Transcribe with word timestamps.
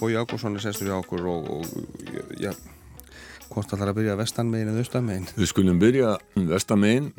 Bói 0.00 0.14
Ágúrsson 0.18 0.56
er 0.58 0.64
sestur 0.64 0.90
í 0.90 0.94
okkur 0.94 1.26
og, 1.30 1.50
og 1.54 2.38
já, 2.40 2.50
hvort 3.50 3.70
þarf 3.70 3.92
að 3.92 3.98
byrja 4.00 4.16
vestanmegin 4.18 4.72
eða 4.72 4.82
austamegin? 4.82 5.26
Við 5.36 5.50
skulum 5.50 5.80
byrja 5.82 6.14
vestanmegin. 6.50 7.10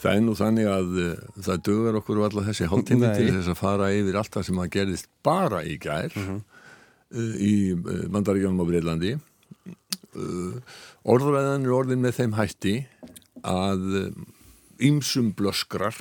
Það 0.00 0.16
er 0.16 0.22
nú 0.24 0.34
þannig 0.38 0.70
að 0.72 0.94
uh, 1.02 1.10
það 1.46 1.64
dögur 1.68 1.98
okkur 2.00 2.22
allar 2.26 2.46
þessi 2.48 2.68
hálftími 2.70 3.10
til 3.18 3.28
þess 3.34 3.52
að 3.52 3.60
fara 3.60 3.90
yfir 3.94 4.18
allt 4.20 4.32
það 4.36 4.46
sem 4.48 4.62
að 4.62 4.70
gerðist 4.76 5.10
bara 5.26 5.60
í 5.62 5.76
gær 5.82 6.14
-huh. 6.16 6.38
uh, 6.40 7.34
í 7.36 7.54
Mandaríkjónum 8.08 8.64
á 8.64 8.70
Breilandi. 8.70 9.12
Orðræðan 11.06 11.68
er 11.68 11.76
orðin 11.76 12.02
með 12.02 12.16
þeim 12.16 12.32
hætti 12.34 12.74
að 13.46 13.84
ýmsum 14.82 15.30
blöskrar 15.38 15.94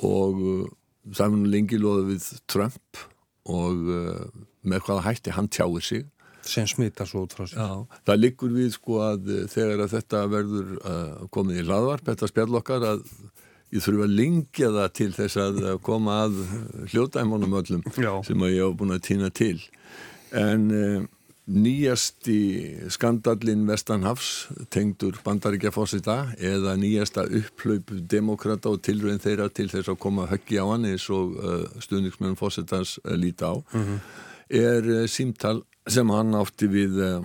og 0.00 0.40
það 1.12 1.26
er 1.26 1.34
nú 1.34 1.50
lengi 1.50 1.78
loðið 1.80 2.08
við 2.14 2.30
Trump 2.48 3.04
og 3.46 3.88
með 4.66 4.84
hvaða 4.86 5.06
hætti 5.06 5.34
hann 5.36 5.48
tjáir 5.52 5.84
sig. 5.84 6.04
Sem 6.46 6.66
smita 6.70 7.06
svo 7.08 7.24
út 7.26 7.34
frá 7.34 7.46
sig 7.48 7.58
Já, 7.58 7.82
það 8.06 8.20
liggur 8.22 8.52
við 8.54 8.68
sko 8.76 9.00
að 9.02 9.30
eh, 9.34 9.46
þegar 9.50 9.80
að 9.82 9.94
þetta 9.96 10.20
verður 10.30 10.68
uh, 10.76 11.24
komið 11.34 11.58
í 11.58 11.64
hlaðvarp 11.66 12.06
þetta 12.06 12.28
spjall 12.30 12.60
okkar 12.60 12.86
að 12.86 13.00
ég 13.74 13.82
þurfa 13.82 14.06
að 14.06 14.14
lingja 14.20 14.70
það 14.76 14.92
til 15.00 15.08
þess 15.16 15.40
að 15.42 15.58
koma 15.88 16.20
að 16.28 16.38
hljótaðimónum 16.92 17.58
öllum 17.60 17.82
Já. 17.98 18.12
sem 18.28 18.46
að 18.46 18.54
ég 18.54 18.62
hef 18.62 18.76
búin 18.78 18.94
að 18.94 19.02
týna 19.08 19.32
til. 19.34 19.58
En 20.38 20.70
uh, 20.70 21.02
nýjasti 21.46 22.38
skandallin 22.90 23.66
Vestanhafs 23.68 24.48
tengdur 24.74 25.18
bandaríkja 25.24 25.70
fósita 25.70 26.16
eða 26.42 26.74
nýjasta 26.78 27.22
upplaup 27.38 27.92
demokrata 28.10 28.72
og 28.72 28.82
tilröðin 28.82 29.22
þeirra 29.22 29.46
til 29.54 29.68
þess 29.70 29.92
að 29.92 30.00
koma 30.02 30.26
höggi 30.26 30.58
á 30.58 30.66
hann 30.66 30.88
eins 30.90 31.06
og 31.14 31.36
uh, 31.38 31.62
stuðningsmenn 31.82 32.38
fósitans 32.38 32.96
líti 33.06 33.46
á 33.46 33.54
mm 33.54 33.84
-hmm. 33.84 33.98
er 34.48 35.06
símtal 35.06 35.62
sem 35.86 36.10
hann 36.10 36.34
átti 36.34 36.66
við 36.66 36.98
uh, 36.98 37.22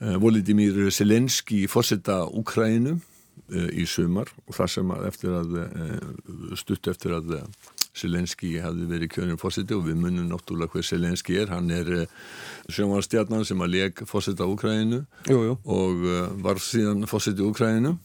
Volodymyr 0.00 0.90
Selenski 0.90 1.64
í 1.64 1.68
fórsetta 1.68 2.24
Úkrænum 2.24 3.00
uh, 3.52 3.68
í 3.76 3.84
sumar 3.86 4.32
og 4.48 4.54
það 4.56 4.70
sem 4.70 4.90
að 4.90 5.06
eftir 5.06 5.30
að 5.30 5.50
uh, 5.60 6.56
stutt 6.56 6.88
eftir 6.88 7.12
að 7.12 7.44
Selenski 7.94 8.56
hefði 8.62 8.88
verið 8.90 9.12
kjörnum 9.14 9.38
fórseti 9.38 9.76
og 9.76 9.84
við 9.86 10.00
munum 10.02 10.26
náttúrulega 10.32 10.74
hver 10.74 10.86
Selenski 10.86 11.38
er. 11.38 11.52
Hann 11.54 11.70
er 11.74 12.08
sjónvarstjarnan 12.68 13.46
sem 13.46 13.62
að 13.62 13.74
leg 13.76 14.04
fórseta 14.10 14.48
Úkræninu 14.50 15.04
og 15.30 16.08
var 16.42 16.62
síðan 16.62 17.06
fórseti 17.10 17.44
Úkræninu 17.46 17.96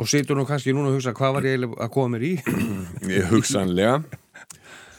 Og 0.00 0.08
situr 0.08 0.38
nú 0.38 0.46
kannski 0.48 0.72
núna 0.72 0.88
að 0.88 0.96
hugsa 0.96 1.12
hvað 1.16 1.34
var 1.36 1.46
ég 1.46 1.64
að 1.68 1.90
koma 1.92 2.14
mér 2.14 2.22
í? 2.24 2.32
Ég 3.12 3.28
hugsanlega 3.28 4.00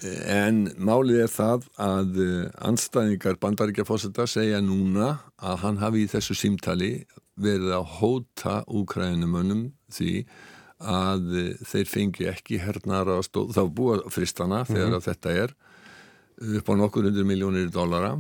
En 0.03 0.65
málið 0.83 1.23
er 1.23 1.31
það 1.31 1.67
að 1.81 2.17
eh, 2.19 2.47
anstæðingar 2.67 3.37
bandaríkjafósita 3.41 4.25
segja 4.27 4.59
núna 4.61 5.13
að 5.39 5.61
hann 5.63 5.79
hafi 5.79 6.03
í 6.03 6.09
þessu 6.11 6.35
símtali 6.35 6.91
verið 7.39 7.71
að 7.77 7.85
hóta 8.01 8.57
úkrænumönnum 8.67 9.69
því 9.95 10.11
að 10.25 10.51
eh, 10.83 11.65
þeir 11.69 11.89
fengi 11.89 12.29
ekki 12.31 12.61
hernar 12.63 13.11
að 13.15 13.25
stóð, 13.29 13.53
þá 13.55 13.63
búa 13.79 13.99
fristana 14.13 14.63
þegar 14.67 14.89
mm 14.89 14.95
-hmm. 14.97 15.07
þetta 15.07 15.35
er 15.43 15.55
upp 16.59 16.69
á 16.69 16.73
nokkur 16.75 17.09
hundur 17.09 17.27
miljónir 17.29 17.69
dollara 17.71 18.17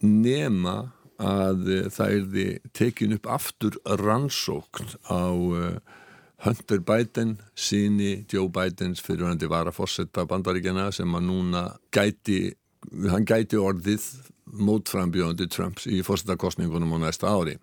nema 0.00 0.92
að 1.18 1.68
eh, 1.68 1.90
það 1.90 2.16
er 2.16 2.58
tekin 2.72 3.16
upp 3.18 3.26
aftur 3.26 3.78
rannsókn 3.84 4.96
á 5.10 5.24
Hunter 6.44 6.80
Biden 6.80 7.38
síni 7.56 8.26
Joe 8.32 8.48
Bidens 8.52 9.00
fyrirhandi 9.00 9.48
var 9.48 9.68
að 9.68 9.78
fórsetta 9.78 10.26
bandaríkjana 10.28 10.90
sem 10.92 11.14
að 11.16 11.28
núna 11.30 11.62
gæti, 11.94 12.52
hann 13.08 13.24
gæti 13.24 13.56
orðið 13.56 14.04
mótframbjóðandi 14.44 15.48
Trumps 15.48 15.86
í 15.88 16.02
fórsettakostningunum 16.04 16.92
á 17.00 17.08
næsta 17.08 17.32
ári. 17.32 17.56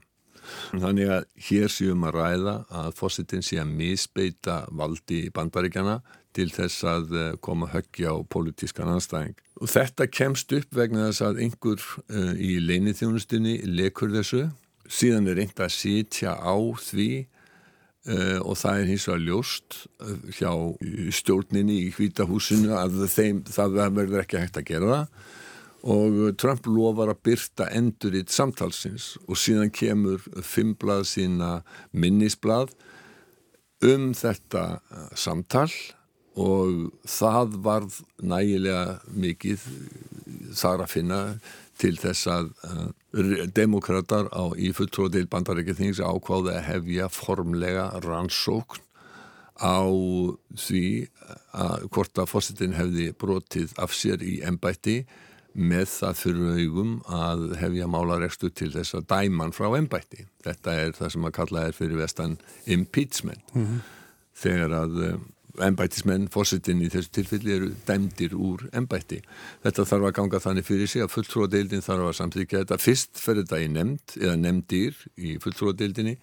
Þannig 0.72 1.12
að 1.18 1.28
hér 1.50 1.72
séum 1.72 2.08
að 2.08 2.18
ræða 2.18 2.56
að 2.82 2.90
fórsetin 2.98 3.46
sé 3.46 3.60
að 3.62 3.74
misbeita 3.82 4.62
valdi 4.72 5.26
bandaríkjana 5.36 6.00
til 6.36 6.48
þess 6.54 6.86
að 6.88 7.16
eh, 7.20 7.34
koma 7.44 7.68
höggja 7.74 8.16
á 8.16 8.18
politískan 8.32 8.92
anstæðing. 8.94 9.36
Og 9.60 9.72
þetta 9.72 10.08
kemst 10.08 10.54
upp 10.56 10.78
vegna 10.78 11.10
þess 11.10 11.26
að 11.28 11.42
einhver 11.46 11.84
uh, 12.08 12.32
í 12.40 12.56
leinithjónustinni 12.64 13.60
lekur 13.68 14.14
þessu, 14.16 14.46
síðan 14.88 15.30
er 15.32 15.44
einhver 15.44 15.68
að 15.68 15.78
sitja 15.78 16.38
á 16.40 16.56
því 16.80 17.12
Uh, 18.02 18.40
og 18.42 18.56
það 18.58 18.80
er 18.80 18.88
hins 18.90 19.04
vegar 19.06 19.20
ljóst 19.22 19.76
uh, 20.02 20.14
hjá 20.34 20.50
stjórninni 21.14 21.76
í 21.84 21.92
hvítahúsinu 21.94 22.72
að 22.74 22.96
þeim, 23.14 23.44
það 23.46 23.76
verður 23.78 24.24
ekki 24.24 24.40
hægt 24.42 24.58
að 24.58 24.66
gera 24.72 24.88
það 24.90 25.28
og 25.82 26.38
Trump 26.42 26.68
lofar 26.70 27.10
að 27.14 27.24
byrta 27.26 27.70
enduritt 27.74 28.34
samtalsins. 28.34 29.16
Og 29.28 29.40
síðan 29.40 29.74
kemur 29.74 30.22
fimmblað 30.46 31.08
sína 31.10 31.52
minnisblað 31.92 32.76
um 33.86 34.12
þetta 34.18 34.66
uh, 34.78 35.10
samtal. 35.18 35.70
Og 36.40 36.94
það 37.10 37.58
varð 37.66 37.98
nægilega 38.24 39.02
mikið 39.12 39.66
þar 40.56 40.86
að 40.86 40.94
finna 40.94 41.20
til 41.82 41.98
þess 42.00 42.30
að 42.30 42.52
demokrater 43.58 44.30
á 44.32 44.54
í 44.56 44.72
fulltróðil 44.76 45.26
bandarækja 45.32 45.76
þings 45.80 46.00
ákváði 46.00 46.54
að 46.54 46.68
hefja 46.68 47.10
formlega 47.12 47.90
rannsókn 48.06 48.84
á 49.62 49.84
því 50.58 50.86
að 51.54 51.88
hvort 51.94 52.22
að 52.22 52.32
fósittin 52.32 52.78
hefði 52.78 53.12
brotið 53.14 53.76
af 53.82 53.94
sér 53.94 54.24
í 54.26 54.40
ennbætti 54.48 55.04
með 55.54 55.88
það 55.92 56.22
fyrir 56.22 56.62
augum 56.62 56.94
að 57.12 57.44
hefja 57.60 57.90
málarekstu 57.92 58.52
til 58.56 58.70
þess 58.72 58.96
að 58.96 59.08
dæman 59.12 59.54
frá 59.56 59.68
ennbætti. 59.78 60.26
Þetta 60.46 60.78
er 60.86 60.96
það 60.96 61.14
sem 61.16 61.28
að 61.28 61.36
kalla 61.40 61.68
er 61.68 61.76
fyrir 61.76 62.00
vestan 62.00 62.38
impeachment 62.66 63.54
mm 63.54 63.66
-hmm. 63.66 63.80
þegar 64.44 64.78
að 64.84 64.98
ennbættismenn, 65.60 66.30
fósittin 66.32 66.82
í 66.84 66.90
þessu 66.92 67.12
tilfelli 67.18 67.54
eru 67.56 67.70
dæmdir 67.88 68.36
úr 68.38 68.64
ennbætti. 68.78 69.22
Þetta 69.66 69.86
þarf 69.90 70.08
að 70.08 70.16
ganga 70.20 70.40
þannig 70.40 70.68
fyrir 70.68 70.88
sig 70.88 71.04
að 71.04 71.12
fulltróðadeildin 71.16 71.86
þarf 71.86 72.08
að 72.08 72.18
samþykja 72.20 72.62
þetta. 72.64 72.80
Fyrst 72.82 73.20
fer 73.20 73.42
þetta 73.42 73.60
í 73.60 73.68
nefnd 73.68 74.16
eða 74.22 74.38
nefndir 74.40 74.98
í 75.18 75.36
fulltróðadeildinni, 75.44 76.18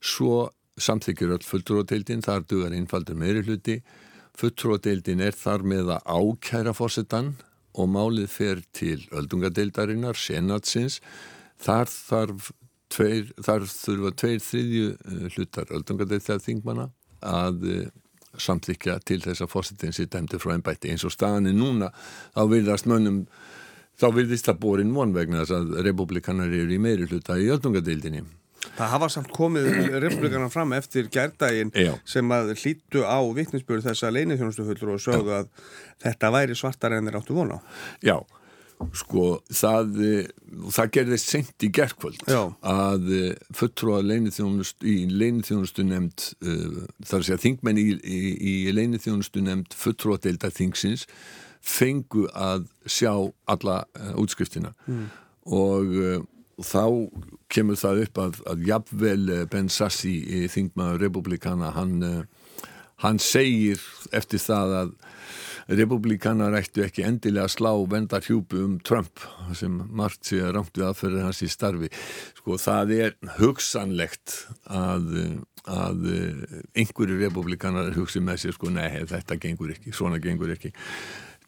svo 0.00 0.50
samþykjur 0.78 1.34
öll 1.38 1.46
fulltróðadeildin, 1.48 2.22
þar 2.26 2.46
dugar 2.50 2.76
einfaldur 2.76 3.18
meiri 3.18 3.44
hluti. 3.46 3.80
Fulltróðadeildin 4.38 5.24
er 5.24 5.34
þar 5.34 5.64
með 5.66 5.94
að 5.96 6.04
ákæra 6.06 6.76
fósittan 6.76 7.34
og 7.74 7.90
málið 7.92 8.30
fer 8.32 8.62
til 8.76 9.02
öldungadeildarinnar, 9.14 10.16
senatsins. 10.18 11.00
Þar 11.58 11.90
þarf 11.90 12.50
tveir, 12.92 13.32
þar 13.44 13.66
þurfa 13.68 14.12
tveir 14.22 14.42
þriðju 14.44 14.90
eh, 14.94 15.24
hlutar 15.34 15.72
öldungadeildar 15.76 16.42
þingmana 16.44 16.88
að 17.26 17.66
eh, 17.68 17.86
samþykja 18.38 18.98
til 19.08 19.20
þess 19.24 19.44
að 19.44 19.52
fórsetin 19.52 19.94
sér 19.96 20.10
dæmdi 20.12 20.40
frá 20.40 20.54
ennbætti 20.54 20.92
eins 20.92 21.04
og 21.08 21.14
staðan 21.14 21.50
er 21.50 21.56
núna 21.56 21.90
þá 22.36 22.42
virðast 22.52 22.88
mönnum 22.90 23.22
þá 23.98 24.08
virðist 24.14 24.48
það 24.48 24.60
borin 24.62 24.92
von 24.94 25.14
vegna 25.16 25.42
þess 25.42 25.56
að 25.56 25.80
republikanar 25.88 26.52
eru 26.54 26.76
í 26.76 26.82
meiri 26.82 27.08
hluta 27.08 27.38
í 27.40 27.48
öllungadeildinni 27.54 28.22
Það 28.78 28.92
hafa 28.94 29.10
samt 29.12 29.30
komið 29.34 29.68
republikanar 30.04 30.50
fram 30.54 30.74
eftir 30.76 31.10
gærdaginn 31.12 31.70
sem 32.08 32.34
að 32.34 32.54
hlýttu 32.56 33.04
á 33.06 33.18
vittnesbjörn 33.36 33.86
þess 33.86 34.06
að 34.06 34.18
leinithjónustuhullur 34.18 34.96
og 34.96 35.04
sögðu 35.04 35.36
að 35.42 35.52
þetta 36.04 36.34
væri 36.34 36.58
svartar 36.58 36.96
en 36.96 37.08
þeir 37.08 37.22
áttu 37.22 37.38
vona 37.38 37.62
Já 38.04 38.18
sko 38.94 39.40
það 39.50 39.96
það 40.74 40.90
gerðist 40.94 41.32
sent 41.32 41.66
í 41.66 41.70
gerðkvöld 41.74 42.22
að 42.28 43.10
eh, 43.16 43.34
fulltrúa 43.56 44.00
leinithjónust 44.06 44.86
í 44.86 45.00
leinithjónustu 45.10 45.84
nefnd 45.86 46.28
uh, 46.46 46.80
þar 47.08 47.26
sé 47.26 47.34
að 47.34 47.44
þingmenn 47.46 47.80
í, 47.80 47.86
í, 47.98 48.20
í 48.38 48.54
leinithjónustu 48.74 49.42
nefnd 49.44 49.74
fulltrúa 49.78 50.20
deilda 50.22 50.52
þingsins 50.54 51.08
fengu 51.58 52.28
að 52.30 52.68
sjá 52.86 53.12
alla 53.50 53.80
uh, 53.98 54.14
útskriftina. 54.22 54.72
Mm. 54.86 55.06
og 55.58 55.96
uh, 55.98 56.18
þá 56.64 56.84
kemur 57.52 57.78
það 57.78 58.04
upp 58.06 58.22
að, 58.22 58.40
að 58.50 58.66
jafnvel 58.68 59.34
Ben 59.52 59.70
Sassi 59.72 60.48
þingmaður 60.52 61.04
republikana 61.06 61.72
hann, 61.76 62.26
hann 63.04 63.20
segir 63.22 63.82
eftir 64.16 64.42
það 64.42 64.74
að 64.82 64.94
republikanar 65.68 66.56
ættu 66.56 66.82
ekki 66.86 67.04
endilega 67.04 67.44
að 67.44 67.52
slá 67.52 67.70
vendar 67.92 68.24
hjúpu 68.24 68.62
um 68.64 68.78
Trump 68.80 69.20
sem 69.56 69.74
margt 69.92 70.30
sé 70.30 70.40
að 70.40 70.54
rámt 70.56 70.78
við 70.78 70.86
aðferðir 70.88 71.26
hans 71.26 71.42
í 71.44 71.50
starfi. 71.52 71.90
Sko 72.38 72.56
það 72.60 72.94
er 72.96 73.16
hugsanlegt 73.36 74.38
að, 74.64 75.10
að 75.68 76.08
einhverju 76.72 77.20
republikanar 77.20 77.92
hugsi 77.98 78.24
með 78.24 78.46
sér 78.46 78.56
sko 78.56 78.72
nei 78.72 79.04
þetta 79.12 79.36
gengur 79.42 79.74
ekki, 79.76 79.92
svona 79.92 80.20
gengur 80.24 80.54
ekki. 80.56 80.72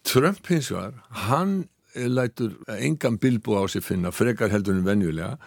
Trump 0.04 0.52
hins 0.52 0.68
vegar, 0.72 1.00
hann 1.28 1.62
lætur 1.94 2.56
engan 2.78 3.18
bilbú 3.18 3.56
á 3.58 3.66
sig 3.68 3.84
finna 3.84 4.10
frekar 4.10 4.50
heldur 4.50 4.76
en 4.76 4.86
venjulega 4.86 5.38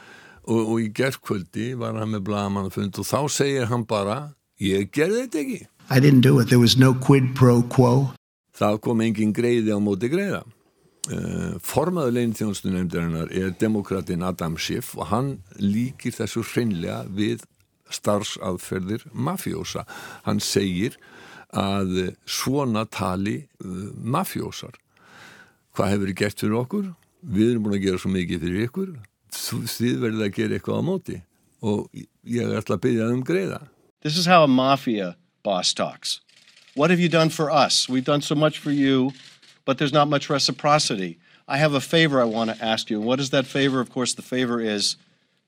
og, 0.43 0.59
og 0.59 0.81
í 0.81 0.89
gerðkvöldi 0.95 1.73
var 1.79 1.95
hann 1.99 2.15
með 2.15 2.25
blagamannafund 2.29 2.99
og 2.99 3.07
þá 3.07 3.19
segir 3.31 3.69
hann 3.71 3.85
bara 3.87 4.33
ég 4.59 4.91
gerði 4.91 5.27
þetta 5.27 5.45
ekki 5.45 5.61
I 5.91 5.99
didn't 5.99 6.23
do 6.23 6.39
it, 6.39 6.47
there 6.47 6.59
was 6.59 6.77
no 6.77 6.93
quid 6.93 7.33
pro 7.35 7.61
quo 7.63 8.11
það 8.57 8.81
kom 8.83 9.01
engin 9.01 9.33
greiði 9.35 9.73
á 9.75 9.79
móti 9.79 10.11
greiða 10.11 10.43
uh, 11.11 11.55
formaður 11.63 12.17
leinþjónustu 12.19 12.71
nefndarinnar 12.71 13.31
er 13.31 13.55
demokratin 13.59 14.23
Adam 14.23 14.57
Schiff 14.57 14.97
og 14.97 15.09
hann 15.11 15.33
líkir 15.59 16.15
þessu 16.15 16.43
hreinlega 16.53 17.03
við 17.09 17.43
starfsaðferðir 17.93 19.05
mafjósa. 19.13 19.85
Hann 20.25 20.41
segir 20.43 20.97
að 21.53 22.15
svona 22.25 22.85
tali 22.89 23.43
uh, 23.63 23.91
mafjósar. 23.97 24.77
Hvað 25.73 25.93
hefur 25.93 26.09
þið 26.09 26.17
gert 26.21 26.43
fyrir 26.43 26.57
okkur? 26.59 26.89
Við 27.23 27.51
erum 27.51 27.65
búin 27.65 27.77
að 27.77 27.85
gera 27.87 28.01
svo 28.01 28.11
mikið 28.13 28.43
fyrir 28.45 28.65
ykkur. 28.67 28.89
Þið 29.33 29.95
verður 30.03 30.25
að 30.27 30.35
gera 30.35 30.57
eitthvað 30.57 30.81
á 30.81 30.83
móti 30.85 31.21
og 31.63 31.87
ég 32.27 32.51
ætla 32.59 32.77
að 32.77 32.83
byggja 32.83 33.07
um 33.09 33.23
greiða. 33.25 33.61
This 34.03 34.17
is 34.17 34.27
how 34.27 34.43
a 34.43 34.47
mafia 34.47 35.15
boss 35.43 35.73
talks. 35.73 36.19
What 36.75 36.89
have 36.89 36.99
you 36.99 37.09
done 37.09 37.29
for 37.29 37.49
us? 37.49 37.87
We've 37.87 38.03
done 38.03 38.21
so 38.21 38.35
much 38.35 38.59
for 38.59 38.71
you, 38.71 39.13
but 39.65 39.77
there's 39.77 39.93
not 39.93 40.09
much 40.09 40.29
reciprocity. 40.29 41.19
I 41.47 41.57
have 41.57 41.73
a 41.73 41.81
favor 41.81 42.21
I 42.21 42.25
want 42.25 42.51
to 42.51 42.65
ask 42.65 42.89
you. 42.89 42.99
What 42.99 43.19
is 43.19 43.29
that 43.29 43.45
favor? 43.45 43.79
Of 43.79 43.89
course, 43.89 44.13
the 44.13 44.21
favor 44.21 44.59
is 44.59 44.97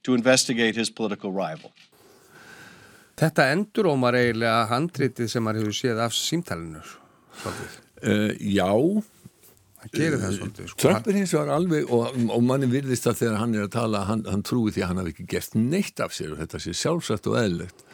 to 0.03 0.13
investigate 0.13 0.75
his 0.75 0.89
political 0.89 1.31
rival. 1.31 1.71
Þetta 3.15 3.45
endur 3.53 3.87
ómar 3.93 4.15
eiginlega 4.19 4.65
handritið 4.69 5.29
sem 5.31 5.43
maður 5.45 5.63
hefur 5.63 5.77
séð 5.77 6.01
af 6.03 6.15
símtælinu. 6.17 6.81
Uh, 8.03 8.33
já. 8.39 8.67
Trump 10.81 11.07
er 11.07 11.19
hins 11.19 11.33
vegar 11.35 11.53
alveg 11.55 11.91
og, 11.93 12.17
og 12.31 12.43
manni 12.43 12.69
virðist 12.71 13.07
að 13.09 13.21
þegar 13.21 13.39
hann 13.41 13.55
er 13.55 13.67
að 13.67 13.75
tala, 13.77 14.03
hann, 14.09 14.25
hann 14.29 14.43
trúi 14.45 14.73
því 14.73 14.83
að 14.83 14.91
hann 14.91 15.01
hafi 15.03 15.15
ekki 15.15 15.29
gert 15.35 15.57
neitt 15.59 16.03
af 16.03 16.15
sér 16.15 16.35
og 16.35 16.41
þetta 16.43 16.61
sé 16.63 16.75
sjálfsagt 16.75 17.29
og 17.31 17.39
eðlegt 17.41 17.85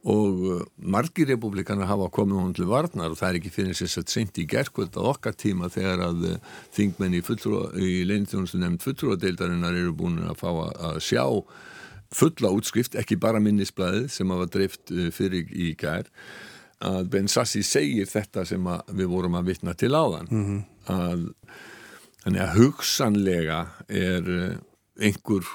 og 0.00 0.44
uh, 0.48 0.60
margir 0.76 1.28
republikanar 1.28 1.88
hafa 1.90 2.08
komið 2.12 2.40
hún 2.40 2.54
til 2.56 2.68
varnar 2.70 3.12
og 3.12 3.18
það 3.20 3.28
er 3.28 3.38
ekki 3.40 3.52
fyrir 3.52 3.76
þess 3.76 4.00
að 4.00 4.12
seint 4.14 4.38
í 4.40 4.46
gerkvöld 4.48 4.96
á 4.96 5.02
okkar 5.12 5.36
tíma 5.36 5.68
þegar 5.72 6.06
að 6.06 6.22
uh, 6.30 6.38
þingmenn 6.76 7.18
í, 7.18 7.20
í 7.20 7.90
leinþjónustu 8.08 8.60
nefnd 8.62 8.84
fulltrúadeildarinnar 8.86 9.76
eru 9.76 9.92
búin 9.96 10.22
að 10.24 10.38
fá 10.40 10.48
að 10.52 11.02
sjá 11.04 11.24
fulla 12.10 12.50
útskrift, 12.50 12.96
ekki 12.98 13.20
bara 13.20 13.42
minnisblæðið 13.44 14.08
sem 14.10 14.32
var 14.32 14.48
dreift 14.50 14.94
uh, 14.94 15.10
fyrir 15.14 15.52
í 15.52 15.74
gær 15.78 16.08
að 16.80 17.10
Ben 17.12 17.28
Sassi 17.28 17.60
segir 17.66 18.08
þetta 18.08 18.46
sem 18.48 18.68
við 18.96 19.10
vorum 19.10 19.36
að 19.36 19.50
vitna 19.52 19.74
til 19.76 19.92
áðan. 19.92 20.30
Mm 20.30 20.44
-hmm. 20.46 20.60
Að 20.90 21.28
að 22.28 22.56
hugsanlega 22.58 23.60
er 23.88 24.26
einhver 25.00 25.46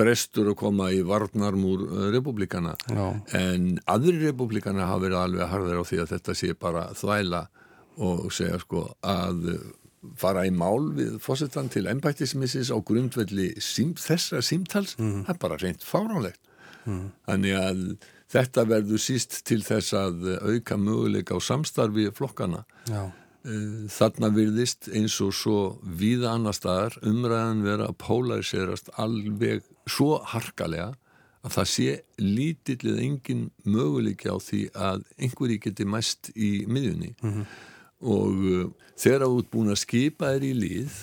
brestur 0.00 0.50
að 0.52 0.58
koma 0.60 0.90
í 0.94 1.00
varnarmúr 1.06 1.84
uh, 1.86 2.04
republikana 2.14 2.76
Já. 2.88 3.06
en 3.36 3.74
aðri 3.90 4.18
republikana 4.22 4.88
hafa 4.88 5.04
verið 5.06 5.20
alveg 5.20 5.52
harðir 5.52 5.82
á 5.82 5.84
því 5.88 6.00
að 6.04 6.14
þetta 6.14 6.36
sé 6.38 6.54
bara 6.58 6.86
þvæla 6.96 7.42
og 8.00 8.30
segja 8.32 8.60
sko 8.62 8.86
að 9.04 9.50
fara 10.20 10.46
í 10.48 10.52
mál 10.56 10.92
við 10.96 11.18
fósettan 11.20 11.68
til 11.72 11.84
ennbættismissis 11.90 12.70
á 12.72 12.78
grundvelli 12.80 13.50
sím, 13.60 13.92
þessara 14.00 14.40
símtals, 14.46 14.94
mm. 14.96 15.26
það 15.26 15.34
er 15.34 15.42
bara 15.42 15.58
reynd 15.60 15.84
fáránlegt 15.84 16.40
mm. 16.86 17.04
þannig 17.28 17.58
að 17.60 17.82
þetta 18.30 18.64
verður 18.70 19.02
síst 19.02 19.40
til 19.48 19.60
þess 19.66 19.92
að 19.98 20.30
auka 20.46 20.78
möguleika 20.80 21.36
á 21.36 21.40
samstarfi 21.44 22.08
flokkana 22.16 22.64
Já 22.88 23.10
Eh, 23.10 23.19
þarna 23.40 24.28
virðist 24.36 24.90
eins 24.92 25.14
og 25.24 25.32
svo 25.32 25.60
víða 25.80 26.34
annar 26.34 26.56
staðar 26.56 26.98
umræðan 27.08 27.62
vera 27.64 27.86
að 27.88 27.96
polariserast 28.02 28.90
alveg 29.00 29.62
svo 29.88 30.18
harkalega 30.28 30.90
að 31.40 31.54
það 31.54 31.70
sé 31.72 31.94
lítillið 32.20 32.98
engin 33.00 33.46
möguleiki 33.64 34.28
á 34.28 34.36
því 34.36 34.60
að 34.76 35.06
einhverji 35.16 35.60
geti 35.64 35.86
mest 35.88 36.30
í 36.36 36.66
miðjunni 36.68 37.14
mm 37.16 37.30
-hmm. 37.30 37.46
og 38.12 38.44
uh, 38.44 38.68
þegar 39.00 39.24
þú 39.24 39.38
ert 39.38 39.50
búin 39.54 39.72
að 39.72 39.82
skipa 39.86 40.34
þér 40.34 40.44
í 40.44 40.52
líð 40.60 41.00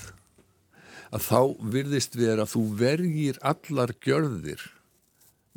að 1.10 1.22
þá 1.26 1.42
virðist 1.74 2.16
vera 2.20 2.46
að 2.46 2.54
þú 2.54 2.64
vergir 2.78 3.40
allar 3.42 3.94
gjörðir 4.06 4.62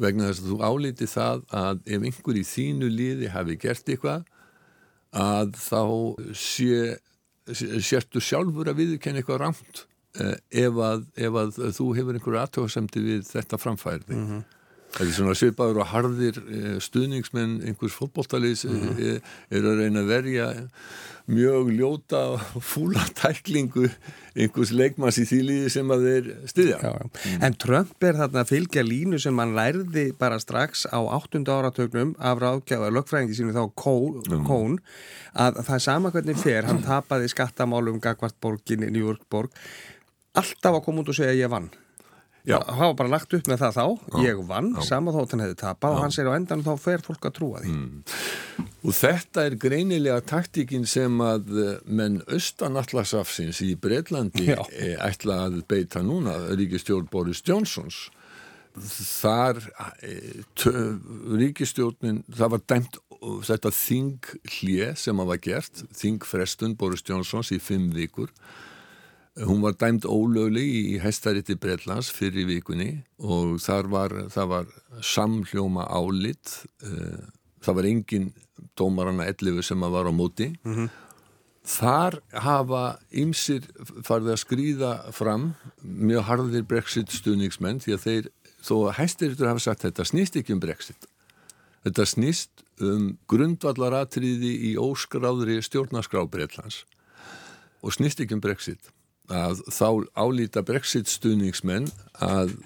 vegna 0.01 0.31
þess 0.31 0.41
að 0.41 0.49
þú 0.49 0.59
álíti 0.65 1.07
það 1.07 1.43
að 1.53 1.81
ef 1.85 2.03
einhverji 2.09 2.45
þínu 2.55 2.89
líði 2.89 3.33
hafi 3.35 3.57
gert 3.61 3.89
eitthvað 3.89 4.25
að 5.17 5.55
þá 5.59 5.83
sé, 6.39 6.99
sérstu 7.51 8.23
sjálfur 8.23 8.71
að 8.71 8.83
viðkenna 8.85 9.21
eitthvað 9.23 9.43
rámt 9.43 9.85
eh, 10.21 10.37
ef 10.65 10.81
að, 10.87 11.05
ef 11.19 11.39
að 11.43 11.61
þú 11.77 11.87
hefur 11.99 12.19
einhverju 12.19 12.43
aðtóðasemti 12.45 13.03
við 13.05 13.25
þetta 13.31 13.59
framfærði. 13.59 14.15
Mm 14.15 14.27
-hmm. 14.29 14.45
Það 14.91 15.07
er 15.07 15.15
svona 15.15 15.37
svipaður 15.39 15.83
og 15.85 15.91
harðir 15.93 16.41
eh, 16.43 16.75
stuðningsmenn 16.83 17.61
einhvers 17.69 17.95
fótbóltalís 17.95 18.65
mm 18.67 18.81
-hmm. 18.81 19.01
er, 19.07 19.21
er 19.51 19.71
að 19.71 19.83
reyna 19.85 20.03
að 20.03 20.11
verja 20.11 20.49
mjög 21.31 21.71
ljóta 21.79 22.21
fúla 22.59 23.05
tæklingu 23.15 23.87
einhvers 24.35 24.73
leikmanns 24.75 25.19
í 25.23 25.27
þýliði 25.29 25.71
sem 25.71 25.93
að 25.95 26.07
þeir 26.07 26.31
styðja. 26.51 26.79
Já. 26.83 26.95
Mm. 26.97 27.45
En 27.47 27.57
Trump 27.65 28.07
er 28.07 28.19
þarna 28.19 28.43
að 28.43 28.51
fylgja 28.51 28.85
línu 28.87 29.21
sem 29.23 29.39
hann 29.39 29.55
lærði 29.55 30.07
bara 30.19 30.41
strax 30.43 30.87
á 30.91 30.99
8. 30.99 31.45
áratögnum 31.47 32.15
af 32.19 32.43
ráðgjáða 32.43 32.91
lögfræðingi 32.97 33.39
sínu 33.39 33.55
þá 33.55 33.63
Kón, 33.75 34.23
mm. 34.27 34.47
Kón 34.49 34.79
að 35.35 35.63
það 35.63 35.77
er 35.77 35.87
sama 35.87 36.11
hvernig 36.15 36.41
fer, 36.41 36.67
hann 36.67 36.83
tapaði 36.83 37.31
skattamálum 37.31 38.01
Gagvart 38.03 38.39
borgin 38.43 38.87
í 38.87 38.91
New 38.91 39.07
York 39.07 39.23
borg 39.31 39.55
alltaf 40.39 40.79
að 40.79 40.85
koma 40.87 41.03
út 41.03 41.11
og 41.11 41.19
segja 41.19 41.37
ég 41.37 41.51
vann 41.53 41.71
það 42.47 42.81
var 42.81 42.95
bara 42.99 43.13
lagt 43.13 43.35
upp 43.37 43.49
með 43.51 43.63
það 43.63 43.77
þá. 43.77 43.85
Já, 44.13 44.21
ég 44.25 44.45
vann, 44.49 44.71
sama 44.87 45.15
þótt 45.15 45.35
hann 45.35 45.43
hefði 45.45 45.59
tapað 45.61 45.97
og 45.97 46.05
hann 46.05 46.15
segir 46.15 46.31
á 46.33 46.39
endan 46.39 46.65
þá 46.65 46.71
fer 46.81 47.05
fólk 47.05 47.27
að 47.29 47.35
trúa 47.37 47.65
því. 47.65 47.75
Mm. 47.75 48.71
og 48.81 48.97
þetta 48.97 49.45
er 49.49 49.59
greinilega 49.61 50.21
taktíkin 50.31 50.87
sem 50.89 51.21
að 51.25 51.51
eh, 51.65 51.75
menn 51.85 52.21
austanallasafsins 52.29 53.61
í 53.67 53.75
Breitlandi 53.81 54.49
eh, 54.55 54.97
ætla 55.05 55.45
að 55.49 55.61
beita 55.69 56.05
núna 56.05 56.39
ríkistjórn 56.55 57.11
Boris 57.13 57.45
Johnsons. 57.47 58.09
Þar 58.81 59.61
eh, 60.07 60.41
ríkistjórnin 61.43 62.25
það 62.31 62.57
var 62.57 62.67
dæmt 62.73 63.01
þetta 63.21 63.73
þinghlje 63.75 64.95
sem 64.97 65.21
að 65.21 65.33
var 65.35 65.41
gert 65.45 65.83
þingfrestun 65.99 66.77
Boris 66.81 67.05
Johnsons 67.05 67.53
í 67.53 67.61
fimm 67.61 67.91
vikur 67.93 68.33
Hún 69.39 69.63
var 69.63 69.77
dæmt 69.79 70.05
ólögleg 70.11 70.67
í 70.67 70.97
hestaritti 70.99 71.55
Breitlands 71.55 72.09
fyrir 72.11 72.49
vikunni 72.49 73.05
og 73.23 73.61
þar 73.63 73.91
var, 73.93 74.15
var 74.35 74.67
samljóma 75.07 75.87
álit, 75.87 76.65
uh, 76.83 77.31
það 77.63 77.79
var 77.79 77.89
engin 77.93 78.27
dómarana 78.75 79.29
11 79.31 79.63
sem 79.63 79.81
var 79.81 80.11
á 80.11 80.13
móti. 80.13 80.51
Mm 80.65 80.75
-hmm. 80.75 80.91
Þar 81.63 82.19
hafa 82.33 82.99
ymsir 83.13 83.63
farið 84.03 84.33
að 84.33 84.43
skrýða 84.43 84.93
fram 85.13 85.55
mjög 85.83 86.23
harðir 86.25 86.67
brexit 86.67 87.13
stuðningsmenn 87.13 87.81
því 87.81 87.93
að 87.95 88.05
þeir, 88.05 88.29
þó 88.65 88.75
að 88.89 88.97
hæstirittur 88.99 89.47
hafa 89.47 89.61
sagt 89.61 89.83
þetta 89.85 90.05
snýst 90.05 90.37
ekki 90.37 90.53
um 90.53 90.61
brexit. 90.61 91.07
Þetta 91.85 92.07
snýst 92.07 92.51
um 92.81 93.19
grundvallaratriði 93.29 94.53
í 94.71 94.77
óskráðri 94.77 95.63
stjórnarskrá 95.63 96.27
Breitlands 96.27 96.85
og 97.83 97.93
snýst 97.93 98.21
ekki 98.21 98.35
um 98.35 98.41
brexit 98.41 98.91
að 99.31 99.63
þá 99.71 99.89
álýta 100.19 100.65
brexit 100.67 101.11
stuðningsmenn 101.11 101.89
að 102.21 102.57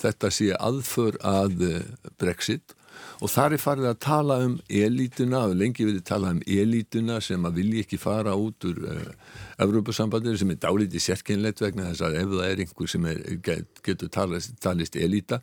þetta 0.00 0.32
sé 0.32 0.50
aðför 0.56 1.20
að 1.26 1.62
eh, 1.66 1.86
brexit. 2.20 2.74
Og 3.20 3.30
þar 3.32 3.54
er 3.56 3.60
farið 3.60 3.86
að 3.90 3.98
tala 4.04 4.36
um 4.44 4.54
elítuna 4.68 5.42
og 5.48 5.54
lengi 5.56 5.86
við 5.88 6.02
tala 6.08 6.34
um 6.34 6.40
elítuna 6.44 7.18
sem 7.24 7.44
að 7.48 7.60
vilji 7.60 7.84
ekki 7.84 7.98
fara 8.00 8.34
út 8.36 8.66
úr 8.68 8.82
uh, 8.84 8.92
eh, 8.92 9.32
Evrópusambandir 9.64 10.36
sem 10.40 10.52
er 10.52 10.60
dálítið 10.60 11.04
sérkynlegt 11.04 11.62
vegna 11.64 11.90
þess 11.90 12.04
að 12.04 12.18
ef 12.20 12.34
það 12.34 12.44
er 12.48 12.62
einhver 12.64 12.92
sem 12.92 13.08
er, 13.08 13.22
get, 13.44 13.80
getur 13.84 14.12
talist, 14.12 14.56
talist 14.60 14.96
elíta 15.00 15.40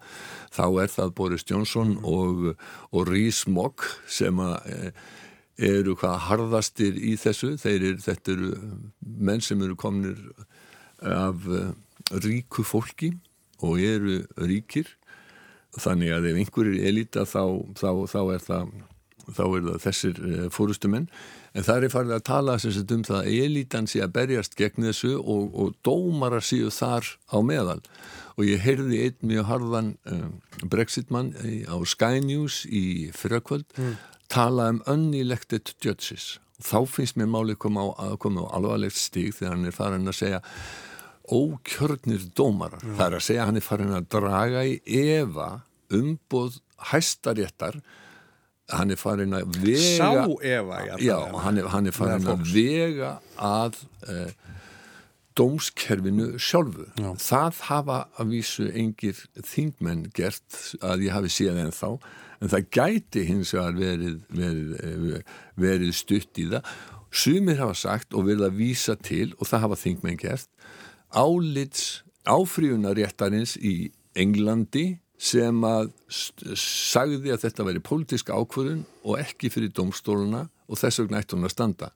þá 0.53 0.65
er 0.83 0.93
það 0.93 1.15
Boris 1.17 1.45
Johnson 1.49 1.95
og, 2.01 2.53
og 2.93 3.09
Rhys 3.09 3.43
Mogg 3.49 3.85
sem 4.09 4.41
að 4.41 4.57
uh, 4.73 5.03
eru 5.57 5.93
hvað 5.97 6.17
harðastir 6.27 6.97
í 6.97 7.13
þessu. 7.21 7.53
Þeir 7.61 7.89
eru, 7.91 8.01
þetta 8.01 8.33
eru 8.33 8.53
menn 9.01 9.43
sem 9.45 9.61
eru 9.61 9.77
komnir 9.77 10.17
af 11.03 11.47
eh, 11.47 11.71
ríku 12.23 12.65
fólki 12.67 13.13
og 13.63 13.79
eru 13.81 14.23
ríkir. 14.37 14.89
Þannig 15.73 16.13
að 16.13 16.29
ef 16.29 16.41
einhverjir 16.41 16.81
er 16.81 16.89
elita 16.91 17.23
þá, 17.25 17.43
þá, 17.79 17.89
þá 18.11 18.19
er 18.35 18.43
það 18.43 18.73
þá 19.31 19.43
er 19.45 19.63
það 19.67 19.79
þessir 19.85 20.19
eh, 20.27 20.47
fórustumenn 20.51 21.07
en 21.53 21.65
það 21.65 21.85
er 21.85 21.93
farið 21.93 22.15
að 22.17 22.25
tala 22.27 22.57
um 22.57 23.05
það 23.05 23.19
að 23.19 23.35
elitan 23.45 23.87
sé 23.87 24.01
að 24.03 24.13
berjast 24.17 24.57
gegn 24.59 24.87
þessu 24.89 25.13
og, 25.19 25.53
og 25.53 25.75
dómara 25.85 26.41
séu 26.43 26.71
þar 26.73 27.07
á 27.29 27.37
meðal. 27.45 27.79
Og 28.35 28.47
ég 28.49 28.63
heyrði 28.65 29.03
einn 29.05 29.27
mjög 29.29 29.49
harðan 29.51 29.91
uh, 30.09 30.31
brexitmann 30.65 31.35
á 31.69 31.77
Sky 31.85 32.23
News 32.25 32.63
í 32.65 33.11
fyrrakvöld 33.13 33.67
mm. 33.77 33.93
tala 34.33 34.71
um 34.73 34.81
unelected 34.89 35.75
judges. 35.77 36.39
Þá 36.63 36.79
finnst 36.89 37.19
mér 37.19 37.29
málið 37.29 37.59
koma 37.61 37.85
á, 37.85 38.17
á 38.17 38.43
alvarlegt 38.57 38.97
stíg 38.97 39.35
þegar 39.37 39.53
hann 39.53 39.69
er 39.69 39.77
farin 39.77 40.09
að 40.09 40.19
segja 40.23 40.41
ókjörnir 41.31 42.27
dómara. 42.35 42.79
Mm. 42.83 42.95
Það 42.99 43.05
er 43.05 43.17
að 43.17 43.25
segja 43.27 43.43
að 43.43 43.51
hann 43.51 43.59
er 43.59 43.67
farin 43.67 43.97
að 43.97 44.07
draga 44.15 44.63
í 44.67 44.79
efa 45.03 45.49
umboð 45.93 46.57
hæstaréttar 46.91 47.77
hann 48.73 48.93
er 48.93 48.99
farin 48.99 49.35
að 49.35 49.57
vega 49.61 49.97
Sá 49.99 50.09
efa 50.39 50.79
já, 51.03 51.17
hann 51.43 51.59
er, 51.59 51.67
hann 51.71 51.89
er 51.89 51.95
farin 51.95 52.29
að 52.31 52.45
vega 52.53 53.17
að 53.37 53.77
eh, 54.07 54.31
dómskerfinu 55.37 56.33
sjálfu. 56.41 56.87
Já. 56.99 57.09
Það 57.21 57.61
hafa 57.69 57.99
að 58.21 58.33
vísu 58.35 58.67
engir 58.69 59.17
þingmenn 59.41 60.07
gert 60.15 60.59
að 60.85 61.07
ég 61.07 61.15
hafi 61.15 61.31
séð 61.33 61.61
en 61.63 61.73
þá, 61.73 61.89
en 62.39 62.53
það 62.53 62.67
gæti 62.77 63.25
hins 63.29 63.53
vegar 63.55 63.79
verið, 63.79 64.19
verið, 64.29 65.15
verið 65.59 65.95
stutt 65.97 66.41
í 66.41 66.47
það. 66.53 66.73
Sumir 67.13 67.59
hafa 67.61 67.77
sagt 67.77 68.15
og 68.17 68.27
verið 68.29 68.47
að 68.47 68.59
vísa 68.61 68.97
til, 68.97 69.33
og 69.37 69.49
það 69.49 69.65
hafa 69.67 69.81
þingmenn 69.83 70.21
gert, 70.21 70.49
álits 71.13 72.03
áfríunaréttarins 72.27 73.57
í 73.57 73.91
Englandi 74.17 74.99
sem 75.23 75.63
að 75.65 75.91
sagði 76.59 77.31
að 77.33 77.45
þetta 77.45 77.65
veri 77.67 77.81
pólitíska 77.83 78.35
ákvörðun 78.35 78.83
og 79.05 79.19
ekki 79.21 79.51
fyrir 79.53 79.71
domstóluna 79.75 80.47
og 80.67 80.79
þess 80.79 81.03
vegna 81.03 81.21
ætti 81.21 81.37
hún 81.37 81.47
að 81.47 81.55
standa. 81.55 81.89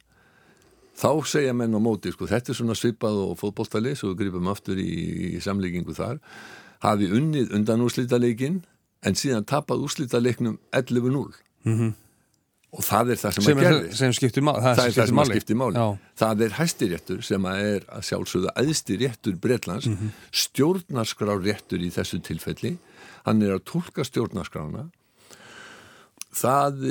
Þá 0.97 1.09
segja 1.29 1.53
menn 1.53 1.75
á 1.77 1.81
móti, 1.81 2.09
sko, 2.13 2.25
þetta 2.29 2.53
er 2.53 2.57
svona 2.57 2.77
svipað 2.77 3.19
og 3.21 3.35
fótbóltali, 3.37 3.93
svo 3.93 4.13
við 4.13 4.23
gripum 4.23 4.49
aftur 4.49 4.79
í, 4.81 5.35
í 5.37 5.41
samleikingu 5.43 5.93
þar, 5.93 6.17
hafi 6.81 7.11
unnið 7.13 7.53
undan 7.57 7.83
úrslítaleikin 7.85 8.63
en 9.05 9.17
síðan 9.17 9.45
tapað 9.45 9.85
úrslítaleiknum 9.85 10.57
11-0. 10.73 11.37
Mhm. 11.65 11.73
Mm 11.73 12.06
og 12.75 12.83
það 12.83 13.13
er 13.13 13.19
það 13.21 13.35
sem, 13.37 13.45
sem 13.45 13.59
að 13.59 13.65
gerði. 13.65 13.91
sem 13.95 14.13
skiptir 14.17 14.43
máli 14.43 14.63
það, 14.63 14.73
það 14.79 14.89
er 14.89 14.95
það 14.97 15.09
sem 15.09 15.21
að 15.21 15.29
skiptir 15.31 15.59
máli. 15.59 15.83
Það 16.19 16.43
er 16.45 16.55
hæstiréttur 16.57 17.21
sem 17.23 17.47
að 17.47 17.61
er 17.67 17.85
að 17.95 18.05
sjálfsögða 18.09 18.53
æðstiréttur 18.61 19.37
Breitlands 19.45 19.87
mm 19.87 19.95
-hmm. 19.95 20.11
stjórnarskrárréttur 20.43 21.85
í 21.85 21.91
þessu 21.95 22.19
tilfelli. 22.27 22.73
Hann 23.23 23.41
er 23.41 23.55
að 23.55 23.63
tólka 23.71 24.03
stjórnarskrána. 24.03 24.89
Það 26.35 26.83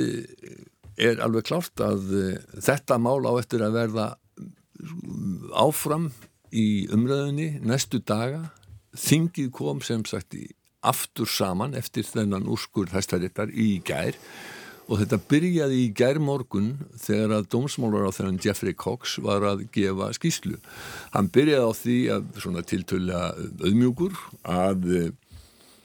er 0.97 1.21
alveg 1.21 1.45
klárt 1.45 1.79
að 1.79 2.09
þetta 2.57 2.97
mál 2.97 3.21
á 3.29 3.37
eftir 3.37 3.61
að 3.61 3.77
verða 3.77 4.07
áfram 5.53 6.11
í 6.51 6.87
umræðinni 6.93 7.59
næstu 7.61 8.01
daga. 8.01 8.49
Þingið 8.97 9.51
kom 9.53 9.81
sem 9.85 10.05
sagt 10.05 10.33
í 10.33 10.47
aftur 10.81 11.29
saman 11.29 11.75
eftir 11.77 12.05
þennan 12.05 12.47
úrskur 12.49 12.89
hæstaréttar 12.93 13.51
í 13.53 13.77
gær 13.85 14.17
og 14.87 15.01
þetta 15.01 15.19
byrjaði 15.29 15.79
í 15.83 15.87
gær 15.95 16.19
morgun 16.23 16.73
þegar 17.01 17.33
að 17.37 17.47
dómsmólar 17.53 18.07
á 18.07 18.11
þennan 18.15 18.39
Jeffrey 18.43 18.75
Cox 18.77 19.17
var 19.23 19.43
að 19.47 19.65
gefa 19.75 20.09
skýslu. 20.15 20.59
Hann 21.15 21.31
byrjaði 21.33 21.67
á 21.67 21.73
því 21.75 21.97
að 22.15 22.29
svona 22.43 22.63
tiltölu 22.67 23.17
auðmjúkur 23.17 24.15
að 24.47 24.87
eh, 24.95 25.09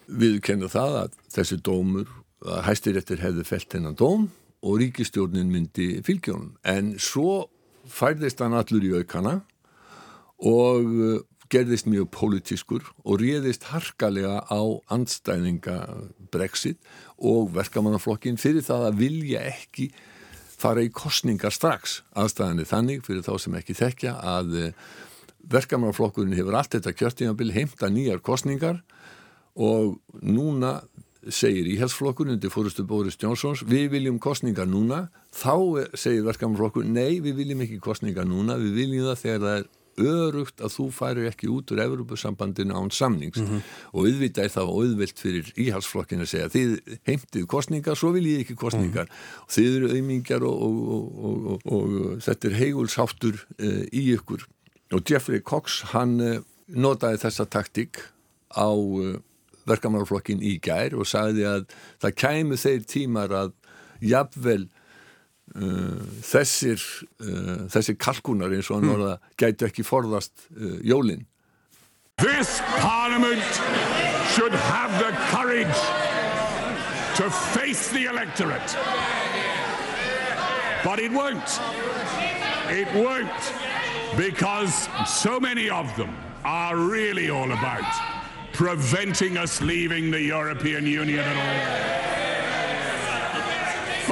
viðkenna 0.06 0.70
það 0.70 0.98
að 1.02 1.18
þessi 1.34 1.58
dómur, 1.66 2.14
að 2.46 2.62
hæstiréttir 2.68 3.22
hefði 3.22 3.46
felt 3.46 3.76
hennan 3.76 3.98
dóm 3.98 4.28
og 4.62 4.78
ríkistjórnin 4.82 5.50
myndi 5.50 5.96
fylgjónum. 6.06 6.54
En 6.62 6.94
svo 7.02 7.48
færðist 7.90 8.42
hann 8.42 8.54
allur 8.54 8.86
í 8.86 8.94
aukana 9.02 9.40
og 10.42 10.86
eh, 10.86 11.20
gerðist 11.52 11.88
mjög 11.90 12.08
pólitískur 12.14 12.86
og 13.04 13.20
réðist 13.20 13.68
harkalega 13.70 14.40
á 14.48 14.62
andstæðinga 14.94 15.76
Brexit 16.32 16.80
og 17.18 17.52
verkamannaflokkin 17.56 18.40
fyrir 18.40 18.64
það 18.66 18.88
að 18.88 18.98
vilja 19.02 19.44
ekki 19.52 19.90
fara 20.62 20.84
í 20.84 20.92
kostningar 20.94 21.54
strax 21.54 22.00
aðstæðinni 22.18 22.66
þannig 22.68 23.06
fyrir 23.06 23.24
þá 23.26 23.34
sem 23.44 23.56
ekki 23.58 23.76
þekkja 23.78 24.16
að 24.32 24.58
eh, 24.60 24.74
verkamannaflokkurinn 25.52 26.36
hefur 26.38 26.56
allt 26.58 26.76
þetta 26.76 26.94
kjörtímabil 26.96 27.52
heimta 27.54 27.90
nýjar 27.90 28.22
kostningar 28.24 28.82
og 29.58 29.98
núna 30.22 30.78
segir 31.30 31.68
íhelsflokkurinn 31.70 32.34
undir 32.36 32.50
fórustu 32.50 32.84
Boris 32.86 33.18
Johnsons 33.20 33.62
við 33.68 33.92
viljum 33.92 34.18
kostningar 34.22 34.66
núna. 34.66 35.04
Þá 35.30 35.86
segir 35.94 36.24
verkamannaflokkurinn 36.26 36.96
nei 36.96 37.20
við 37.22 37.38
viljum 37.42 37.62
ekki 37.66 37.78
kostningar 37.82 38.26
núna 38.26 38.58
við 38.58 38.74
viljum 38.80 39.10
það 39.10 39.20
þegar 39.22 39.44
það 39.44 39.58
er 39.60 39.70
örugt 40.00 40.62
að 40.64 40.74
þú 40.76 40.86
færi 40.94 41.26
ekki 41.28 41.50
út 41.52 41.72
úr 41.74 41.82
Evropasambandinu 41.84 42.74
án 42.74 42.90
samnings 42.92 43.40
mm 43.40 43.46
-hmm. 43.46 43.60
og 43.92 44.06
auðvitað 44.06 44.44
er 44.44 44.52
það 44.56 44.72
auðvilt 44.76 45.18
fyrir 45.18 45.52
íhalsflokkin 45.56 46.20
að 46.20 46.30
segja 46.32 46.48
þið 46.48 46.98
heimtið 47.06 47.46
kostningar, 47.46 47.96
svo 47.96 48.12
vil 48.12 48.26
ég 48.26 48.40
ekki 48.40 48.54
kostningar 48.54 49.06
mm 49.06 49.12
-hmm. 49.12 49.52
þið 49.54 49.76
eru 49.76 49.88
auðmingjar 49.94 50.42
og, 50.42 50.62
og, 50.62 51.04
og, 51.24 51.60
og 51.64 52.22
þetta 52.22 52.48
er 52.48 52.54
heigulsáttur 52.54 53.36
uh, 53.58 53.84
í 53.92 54.14
ykkur 54.16 54.46
og 54.92 55.02
Jeffrey 55.10 55.40
Cox 55.40 55.82
hann 55.92 56.20
uh, 56.20 56.40
notaði 56.68 57.16
þessa 57.16 57.44
taktík 57.44 58.00
á 58.56 58.72
uh, 58.72 59.16
verkamannarflokkin 59.68 60.42
í 60.42 60.58
gær 60.62 60.94
og 60.98 61.06
sagði 61.06 61.44
að 61.46 61.66
það 62.02 62.16
kæmu 62.16 62.56
þeir 62.56 62.82
tímar 62.88 63.30
að 63.32 63.52
jafnvel 64.02 64.68
þessir 65.52 66.80
uh, 67.20 67.66
þessir 67.68 67.98
kalkunar 68.00 68.54
eins 68.54 68.70
og 68.70 68.80
hann 68.80 68.92
orða 68.94 69.12
mm. 69.18 69.34
gætu 69.36 69.66
ekki 69.68 69.84
forðast 69.84 70.48
uh, 70.56 70.78
jólin. 70.86 71.26
This 72.22 72.60
parliament 72.78 73.42
should 74.32 74.52
have 74.52 74.92
the 75.02 75.12
courage 75.34 75.82
to 77.16 77.28
face 77.30 77.90
the 77.90 78.06
electorate. 78.06 78.76
But 80.84 80.98
it 80.98 81.12
won't. 81.12 81.60
It 82.70 82.88
won't 82.94 83.52
because 84.16 84.88
so 85.06 85.38
many 85.40 85.68
of 85.68 85.94
them 85.96 86.14
are 86.44 86.76
really 86.76 87.30
all 87.30 87.50
about 87.52 87.84
preventing 88.52 89.36
us 89.38 89.60
leaving 89.60 90.10
the 90.10 90.20
European 90.20 90.86
Union 90.86 91.20
at 91.20 91.36
all 91.36 92.21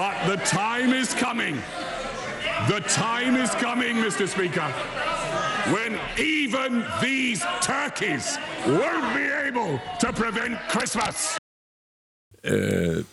But 0.01 0.17
the 0.25 0.39
time 0.49 0.95
is 0.95 1.13
coming. 1.13 1.57
The 2.73 2.81
time 2.89 3.37
is 3.37 3.51
coming, 3.67 3.97
Mr. 3.97 4.25
Speaker, 4.27 4.69
when 5.75 5.93
even 6.17 6.87
these 7.03 7.45
turkeys 7.61 8.39
won't 8.65 9.09
be 9.13 9.27
able 9.49 9.77
to 10.01 10.09
prevent 10.23 10.57
Christmas. 10.73 11.37
Uh, 12.41 13.05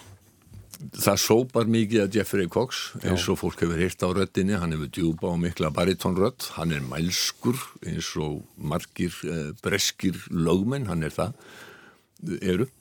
það 0.96 1.20
sópar 1.26 1.68
mikið 1.68 2.06
að 2.06 2.18
Jeffrey 2.22 2.48
Cox 2.48 2.86
eins 3.04 3.28
og 3.28 3.42
fólk 3.44 3.66
hefur 3.66 3.84
hýrt 3.84 4.08
á 4.08 4.10
röttinni 4.22 4.56
hann 4.56 4.72
hefur 4.78 4.88
djúpa 4.88 5.34
og 5.34 5.42
mikla 5.44 5.74
baritónrött 5.76 6.54
hann 6.56 6.72
er 6.72 6.88
mælskur 6.88 7.60
eins 7.84 8.16
og 8.16 8.46
margir 8.56 9.12
uh, 9.28 9.52
breskir 9.60 10.24
lögmenn, 10.32 10.88
hann 10.88 11.04
er 11.04 11.12
það 11.12 11.36
eru 12.40 12.72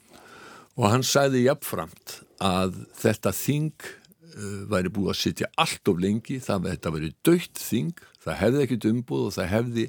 og 0.76 0.90
hann 0.92 1.04
sæði 1.06 1.46
jafnframt 1.46 2.18
að 2.44 2.82
þetta 2.98 3.32
þing 3.36 3.72
uh, 3.80 4.62
væri 4.70 4.92
búið 4.92 5.12
að 5.14 5.20
sitja 5.22 5.50
allt 5.56 5.88
of 5.88 6.00
lengi, 6.02 6.38
það 6.42 6.70
þetta 6.72 6.94
væri 6.96 7.12
dögt 7.26 7.62
þing, 7.62 8.04
það 8.24 8.40
hefði 8.42 8.64
ekkit 8.66 8.88
umbúð 8.92 9.28
og 9.30 9.36
það 9.38 9.52
hefði 9.54 9.86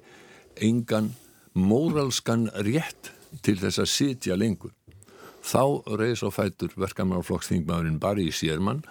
engan 0.68 1.12
móralskan 1.58 2.48
rétt 2.66 3.12
til 3.44 3.58
þess 3.60 3.82
að 3.84 3.92
sitja 3.92 4.38
lengur. 4.40 4.74
Þá 5.48 5.84
reys 6.00 6.24
á 6.24 6.30
fætur 6.34 6.74
verkamannarflokksþingmaðurinn 6.80 8.00
Barry 8.04 8.30
Sérmann 8.36 8.82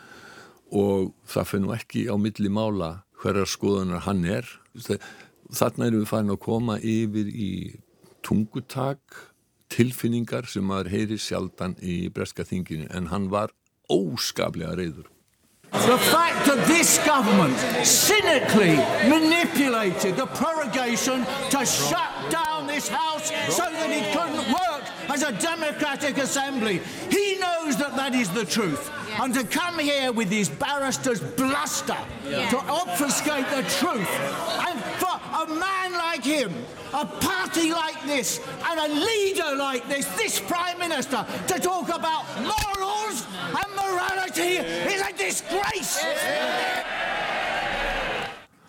og 0.72 1.12
það 1.28 1.48
fyrir 1.50 1.64
nú 1.64 1.72
ekki 1.74 2.06
á 2.08 2.14
milli 2.20 2.50
mála 2.52 2.90
hverjar 3.20 3.48
skoðanar 3.48 4.04
hann 4.06 4.24
er. 4.28 4.48
Þarna 4.76 5.88
erum 5.88 6.04
við 6.04 6.10
farin 6.10 6.34
að 6.34 6.42
koma 6.44 6.78
yfir 6.80 7.28
í 7.30 7.50
tungutak 8.26 9.20
tilfinningar 9.76 10.49
sem 10.49 10.64
maður 10.64 10.92
heyri 10.95 11.21
sjaldan 11.21 11.76
í 11.85 12.06
breska 12.12 12.47
þinginu 12.49 12.88
en 12.97 13.12
hann 13.12 13.28
var 13.33 13.52
óskaplega 13.92 14.75
reyður. 14.78 15.11
The 15.73 15.99
fact 15.99 16.47
that 16.47 16.66
this 16.66 16.99
government 17.04 17.56
cynically 17.85 18.76
manipulated 19.11 20.16
the 20.16 20.26
prorogation 20.26 21.26
to 21.50 21.66
shut 21.66 22.30
down 22.30 22.66
this 22.66 22.88
House 22.88 23.28
so 23.54 23.64
that 23.64 23.90
it 23.90 24.12
couldn't 24.12 24.47
work 24.52 24.85
as 25.11 25.23
a 25.23 25.33
democratic 25.33 26.18
assembly. 26.18 26.80
He 27.11 27.37
knows 27.38 27.76
that 27.76 27.97
that 27.97 28.14
is 28.14 28.30
the 28.30 28.45
truth. 28.45 28.90
Yeah. 29.09 29.25
And 29.25 29.35
to 29.35 29.45
come 29.45 29.78
here 29.78 30.12
with 30.12 30.28
these 30.28 30.49
barristers' 30.49 31.21
bluster 31.21 31.99
yeah. 32.25 32.49
to 32.50 32.59
obfuscate 32.59 33.49
the 33.50 33.62
truth 33.78 34.11
and 34.68 34.75
for 34.75 34.75
a 35.42 35.47
man 35.47 35.92
like 35.92 36.25
him 36.25 36.52
a 36.92 37.04
party 37.04 37.73
like 37.73 38.00
this 38.06 38.40
and 38.68 38.78
a 38.80 38.88
leader 38.88 39.56
like 39.56 39.87
this, 39.88 40.06
this 40.16 40.40
Prime 40.40 40.78
Minister, 40.78 41.26
to 41.49 41.61
talk 41.61 41.88
about 41.88 42.25
morals 42.40 43.26
and 43.59 43.68
morality 43.75 44.62
is 44.92 45.00
a 45.02 45.12
disgrace. 45.12 46.00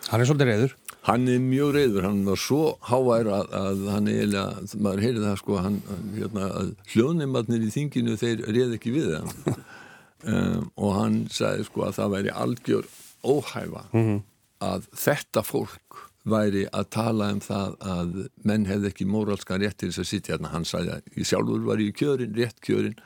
Hann 0.08 0.22
er 0.24 0.28
svolítið 0.28 0.48
reyður. 0.48 0.76
Hann 1.08 1.28
er 1.32 1.40
mjög 1.44 1.74
reyður, 1.76 2.06
hann 2.08 2.22
var 2.28 2.40
svo 2.40 2.62
hávær 2.84 3.30
að, 3.32 3.54
að 3.56 3.84
hann 3.94 4.08
eiginlega, 4.12 4.68
maður 4.84 5.04
heyrði 5.06 5.24
það 5.24 5.38
sko, 5.42 5.58
hann, 5.64 5.78
hérna, 6.16 6.48
hljóðneimarnir 6.94 7.64
í 7.68 7.72
þinginu 7.76 8.16
þeir 8.20 8.44
reyði 8.48 8.80
ekki 8.80 8.96
við 8.96 9.14
það 9.14 9.30
um, 10.34 10.66
og 10.76 10.98
hann 10.98 11.20
sagði 11.32 11.68
sko 11.68 11.86
að 11.88 12.00
það 12.00 12.14
væri 12.16 12.34
algjör 12.44 12.90
óhæfa 13.24 13.86
mm 13.92 14.04
-hmm. 14.04 14.20
að 14.68 14.90
þetta 15.06 15.44
fólk 15.48 16.04
væri 16.28 16.64
að 16.76 16.90
tala 16.94 17.32
um 17.34 17.42
það 17.44 17.76
að 17.94 18.16
menn 18.48 18.66
hefði 18.70 18.92
ekki 18.92 19.08
móralskan 19.10 19.62
rétt 19.64 19.80
til 19.82 19.92
þess 19.92 20.04
að 20.04 20.10
sitja 20.12 20.36
hérna, 20.36 20.54
hann 20.54 20.68
sagði 20.68 20.96
að 20.98 21.20
ég 21.20 21.30
sjálfur 21.30 21.68
var 21.68 21.84
í 21.84 21.92
kjörin, 21.96 22.34
rétt 22.38 22.60
kjörin 22.64 22.98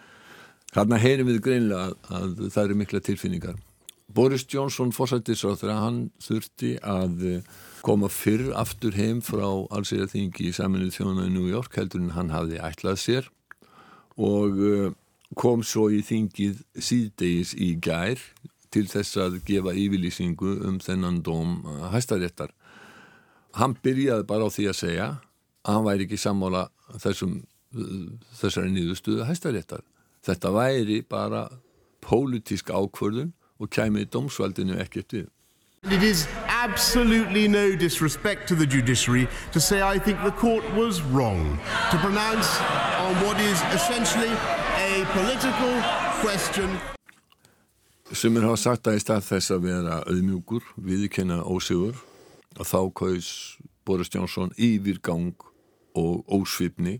hérna 0.76 1.02
heyrim 1.02 1.30
við 1.30 1.42
greinlega 1.46 1.90
að, 1.90 1.98
að 2.18 2.48
það 2.54 2.64
eru 2.64 2.80
mikla 2.82 3.04
tilfinningar. 3.06 3.60
Boris 4.12 4.44
Johnson 4.52 4.92
fórsættisráþra, 4.92 5.78
hann 5.86 6.00
þurfti 6.24 6.76
að 6.84 7.28
eh, 7.28 7.52
koma 7.86 8.10
fyrr 8.12 8.52
aftur 8.60 8.96
heim 8.98 9.22
frá 9.24 9.46
allsýraþingi 9.48 10.50
í 10.50 10.56
saminuð 10.56 10.98
þjóna 10.98 11.28
í 11.30 11.36
New 11.36 11.48
York 11.50 11.78
heldur 11.80 12.04
en 12.04 12.16
hann 12.18 12.34
hafði 12.34 12.60
ætlað 12.64 13.00
sér 13.02 13.30
og 14.20 14.60
eh, 14.68 14.90
kom 15.40 15.64
svo 15.64 15.88
í 15.94 16.02
þingið 16.04 16.64
síðdegis 16.76 17.54
í 17.56 17.74
gær 17.80 18.20
til 18.72 18.88
þess 18.92 19.20
að 19.20 19.40
gefa 19.48 19.76
yfirlýsingu 19.76 20.58
um 20.68 20.80
þennan 20.84 21.22
dóm 21.24 21.62
hæstaréttar. 21.92 22.52
Hann 23.58 23.76
byrjaði 23.84 24.28
bara 24.28 24.48
á 24.48 24.50
því 24.52 24.68
að 24.72 24.78
segja 24.80 25.08
að 25.62 25.76
hann 25.76 25.88
væri 25.88 26.08
ekki 26.08 26.20
sammála 26.20 26.68
þessum, 27.02 27.42
þessari 28.40 28.72
nýðustuðu 28.76 29.28
hæstaréttar. 29.28 29.84
Þetta 30.26 30.54
væri 30.56 31.02
bara 31.04 31.48
pólitísk 32.06 32.72
ákvörðun 32.72 33.34
og 33.62 33.70
kæmi 33.70 34.06
dómsvaldinu 34.10 34.80
ekkert 34.82 35.14
við. 35.18 35.30
It 35.90 36.04
is 36.04 36.28
absolutely 36.48 37.48
no 37.48 37.76
disrespect 37.76 38.48
to 38.48 38.56
the 38.56 38.68
judiciary 38.68 39.28
to 39.52 39.60
say 39.60 39.82
I 39.82 39.98
think 39.98 40.22
the 40.22 40.32
court 40.32 40.64
was 40.78 41.02
wrong 41.02 41.58
to 41.90 41.98
pronounce 41.98 42.62
on 43.02 43.16
what 43.26 43.42
is 43.42 43.58
essentially 43.74 44.30
a 44.78 45.06
political 45.10 45.74
question. 46.22 46.78
Sumir 48.14 48.44
hafa 48.46 48.60
sagt 48.60 48.88
að 48.92 49.00
í 49.00 49.02
stað 49.02 49.26
þess 49.26 49.54
að 49.56 49.66
vera 49.66 49.98
auðmjúkur, 50.06 50.66
viðkenna 50.78 51.42
ósigur 51.48 51.98
og 52.60 52.68
þá 52.68 52.80
kaus 52.96 53.30
Boris 53.86 54.12
Jónsson 54.14 54.54
yfirgang 54.60 55.36
og 55.98 56.26
ósvipni 56.32 57.00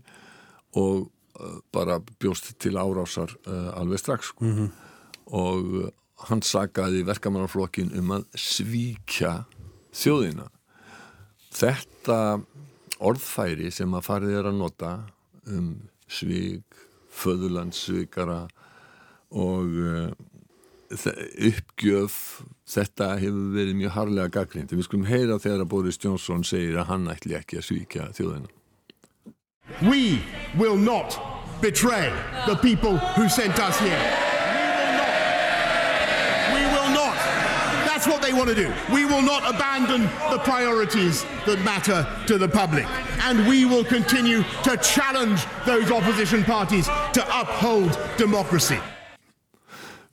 og 0.78 1.10
uh, 1.40 1.58
bara 1.72 2.00
bjóst 2.20 2.54
til 2.60 2.78
árásar 2.80 3.32
uh, 3.46 3.72
alveg 3.78 3.98
strax 3.98 4.32
sko. 4.32 4.44
mm 4.44 4.52
-hmm. 4.56 4.70
og 5.26 5.64
uh, 5.64 5.88
hann 6.28 6.42
sagaði 6.42 7.06
verkamannarflokkin 7.06 7.98
um 7.98 8.10
að 8.10 8.24
svíkja 8.34 9.44
þjóðina 9.92 10.48
þetta 11.52 12.40
orðfæri 12.98 13.70
sem 13.70 13.94
að 13.94 14.04
farið 14.04 14.38
er 14.38 14.46
að 14.46 14.58
nota 14.58 15.06
um 15.46 15.88
svík 16.08 16.64
föðurlandsvíkara 17.10 18.48
og 19.30 19.66
uppgjöf 20.92 22.16
þetta 22.68 23.14
hefur 23.20 23.52
verið 23.56 23.78
mjög 23.78 23.94
harlega 23.96 24.32
gaggrind 24.38 24.72
við 24.72 24.86
skulum 24.86 25.08
heyra 25.08 25.38
þegar 25.42 25.64
að 25.64 25.70
Boris 25.72 26.00
Johnson 26.00 26.44
segir 26.46 26.80
að 26.80 26.90
hann 26.92 27.08
ætli 27.12 27.38
ekki 27.38 27.60
að 27.60 27.68
svíkja 27.68 28.10
þjóðina 28.16 28.50
We 29.80 30.20
will 30.56 30.76
not 30.76 31.18
betray 31.60 32.12
the 32.46 32.56
people 32.56 32.96
who 32.96 33.28
sent 33.28 33.58
us 33.58 33.78
here. 33.78 34.02
We 34.52 34.66
will 34.76 34.92
not. 34.98 36.54
We 36.54 36.62
will 36.74 36.90
not. 36.94 37.16
That's 37.86 38.06
what 38.06 38.20
they 38.22 38.32
want 38.32 38.48
to 38.48 38.54
do. 38.54 38.72
We 38.92 39.04
will 39.04 39.22
not 39.22 39.48
abandon 39.48 40.02
the 40.30 40.38
priorities 40.38 41.24
that 41.46 41.60
matter 41.64 42.06
to 42.26 42.38
the 42.38 42.48
public. 42.48 42.86
And 43.22 43.46
we 43.46 43.64
will 43.64 43.84
continue 43.84 44.42
to 44.64 44.76
challenge 44.78 45.46
those 45.64 45.90
opposition 45.90 46.44
parties 46.44 46.86
to 46.86 47.40
uphold 47.40 47.98
democracy. 48.18 48.78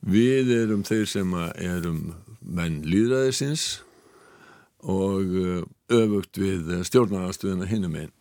Við 0.00 0.52
erum 0.56 0.84
þeir 0.86 1.06
sem 1.10 1.34
erum 1.60 2.00
menn 2.40 2.80
líðræðisins 2.88 3.82
og 4.80 5.34
öfugt 5.92 6.40
við 6.40 6.72
stjórnarnastuðina 6.88 7.68
hinnum 7.68 7.98
einn. 8.00 8.12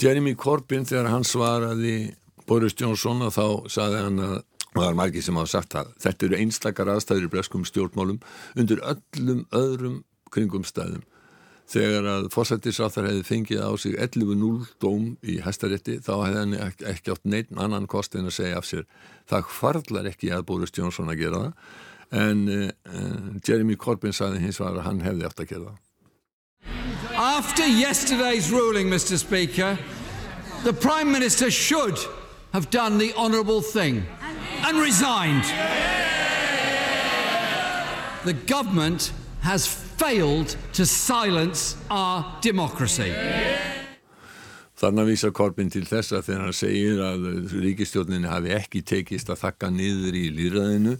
Jeremy 0.00 0.34
Corbyn 0.36 0.84
þegar 0.88 1.08
hann 1.12 1.24
svaraði 1.24 2.12
Boris 2.48 2.76
Johnson 2.76 3.24
og 3.24 3.32
þá 3.32 3.46
saði 3.72 4.04
hann 4.04 4.24
að 4.24 4.38
og 4.70 4.78
það 4.78 4.88
er 4.88 4.98
margir 4.98 5.24
sem 5.24 5.38
hafa 5.38 5.50
sagt 5.50 5.76
að 5.78 5.88
þetta 6.04 6.26
eru 6.26 6.38
einstakar 6.44 6.90
aðstæður 6.92 7.26
í 7.26 7.30
breskum 7.32 7.64
stjórnmálum 7.66 8.20
undir 8.58 8.82
öllum 8.86 9.40
öðrum 9.56 9.96
kringum 10.30 10.66
stæðum 10.66 11.02
þegar 11.70 12.08
að 12.10 12.28
fórsættisráþar 12.34 13.08
hefði 13.10 13.26
fengið 13.28 13.62
á 13.62 13.70
sig 13.78 13.94
11-0 13.94 14.64
dóm 14.82 15.12
í 15.22 15.36
hæstarétti 15.44 16.00
þá 16.02 16.12
hefði 16.24 16.40
hann 16.40 16.56
ekki, 16.58 17.12
átt 17.14 17.28
neitt 17.28 17.52
annan 17.54 17.86
kost 17.90 18.16
en 18.18 18.30
að 18.30 18.36
segja 18.40 18.58
af 18.58 18.66
sér 18.66 18.88
það 19.30 19.46
hvarlar 19.54 20.10
ekki 20.10 20.32
að 20.34 20.46
Boris 20.48 20.74
Johnson 20.74 21.12
að 21.12 21.22
gera 21.22 21.44
það 21.44 21.52
en 22.20 22.42
uh, 22.50 23.38
Jeremy 23.46 23.78
Corbyn 23.78 24.16
saði 24.16 24.42
hins 24.42 24.58
var 24.58 24.74
að 24.74 24.86
hann 24.88 25.04
hefði 25.06 25.28
átt 25.28 25.44
að 25.44 25.52
gera 25.54 25.70
það 25.70 25.86
After 27.20 27.66
yesterday's 27.66 28.50
ruling, 28.50 28.88
Mr. 28.88 29.18
Speaker, 29.18 29.78
the 30.64 30.72
Prime 30.72 31.10
Minister 31.10 31.50
should 31.50 31.98
have 32.52 32.70
done 32.70 32.98
the 32.98 33.12
honourable 33.14 33.60
thing 33.60 34.04
and 34.64 34.78
resigned. 34.78 35.44
The 38.24 38.34
government 38.46 39.12
has 39.40 39.66
failed 39.66 39.89
to 40.72 40.86
silence 40.86 41.76
our 41.90 42.24
democracy. 42.40 43.12
Þannig 44.80 45.02
að 45.02 45.10
vísa 45.10 45.28
Korbin 45.36 45.68
til 45.68 45.82
þess 45.84 46.14
að 46.16 46.22
þegar 46.24 46.44
hann 46.46 46.56
segir 46.56 47.02
að 47.04 47.26
ríkistjórninni 47.60 48.30
hafi 48.30 48.54
ekki 48.56 48.80
tekist 48.80 49.28
að 49.28 49.42
þakka 49.42 49.68
niður 49.74 50.16
í 50.16 50.22
líðræðinu 50.38 50.94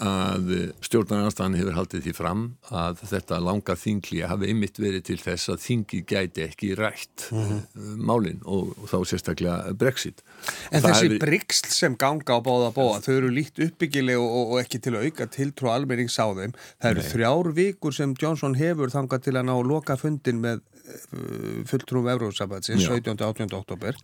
að 0.00 0.50
stjórnarnarstæðan 0.86 1.56
hefur 1.58 1.76
haldið 1.76 2.06
því 2.06 2.14
fram 2.16 2.44
að 2.72 3.02
þetta 3.10 3.40
langa 3.44 3.76
þingli 3.76 4.22
hafi 4.28 4.48
einmitt 4.48 4.80
verið 4.80 5.04
til 5.10 5.18
þess 5.20 5.52
að 5.52 5.60
þingi 5.66 6.00
gæti 6.08 6.44
ekki 6.46 6.72
rætt 6.78 7.28
mm 7.30 7.42
-hmm. 7.42 8.00
málinn 8.00 8.40
og, 8.44 8.72
og 8.78 8.88
þá 8.88 8.98
sérstaklega 9.12 9.74
Brexit. 9.76 10.24
En 10.70 10.82
það 10.82 10.88
þessi 10.88 11.08
hefur... 11.08 11.18
bryggsl 11.26 11.70
sem 11.76 11.96
ganga 11.96 12.36
á 12.36 12.40
báða 12.40 12.72
bóa, 12.72 13.00
þau 13.04 13.14
eru 13.14 13.30
líkt 13.30 13.60
uppbyggileg 13.62 14.18
og, 14.18 14.52
og 14.52 14.60
ekki 14.62 14.80
til 14.80 14.96
að 14.96 15.08
auka 15.10 15.26
tiltrú 15.26 15.68
almennings 15.68 16.18
á 16.18 16.26
þeim. 16.32 16.56
Það 16.80 16.90
eru 16.90 17.02
Nei. 17.02 17.10
þrjár 17.12 17.52
vikur 17.52 17.92
sem 17.92 18.14
Johnson 18.16 18.54
hefur 18.54 18.90
þangað 18.90 19.28
til 19.28 19.36
að 19.36 19.48
ná 19.50 19.56
loka 19.60 19.96
fundin 19.96 20.40
með 20.40 20.64
fulltrúum 21.68 22.08
Euróðsabatsins 22.10 22.84
17. 22.84 23.14
og 23.14 23.36
18. 23.36 23.54
oktober 23.54 23.98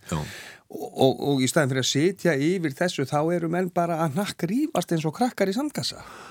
og, 0.69 1.21
og 1.31 1.41
í 1.43 1.47
staðin 1.49 1.73
fyrir 1.73 1.83
að 1.83 1.89
sitja 1.89 2.35
yfir 2.39 2.75
þessu 2.77 3.05
þá 3.09 3.19
eru 3.35 3.49
menn 3.51 3.69
bara 3.73 3.99
að 4.05 4.19
nakk 4.19 4.45
rýfast 4.49 4.93
eins 4.95 5.07
og 5.09 5.15
krakkar 5.17 5.51
í 5.51 5.55
sandkassa 5.83 6.27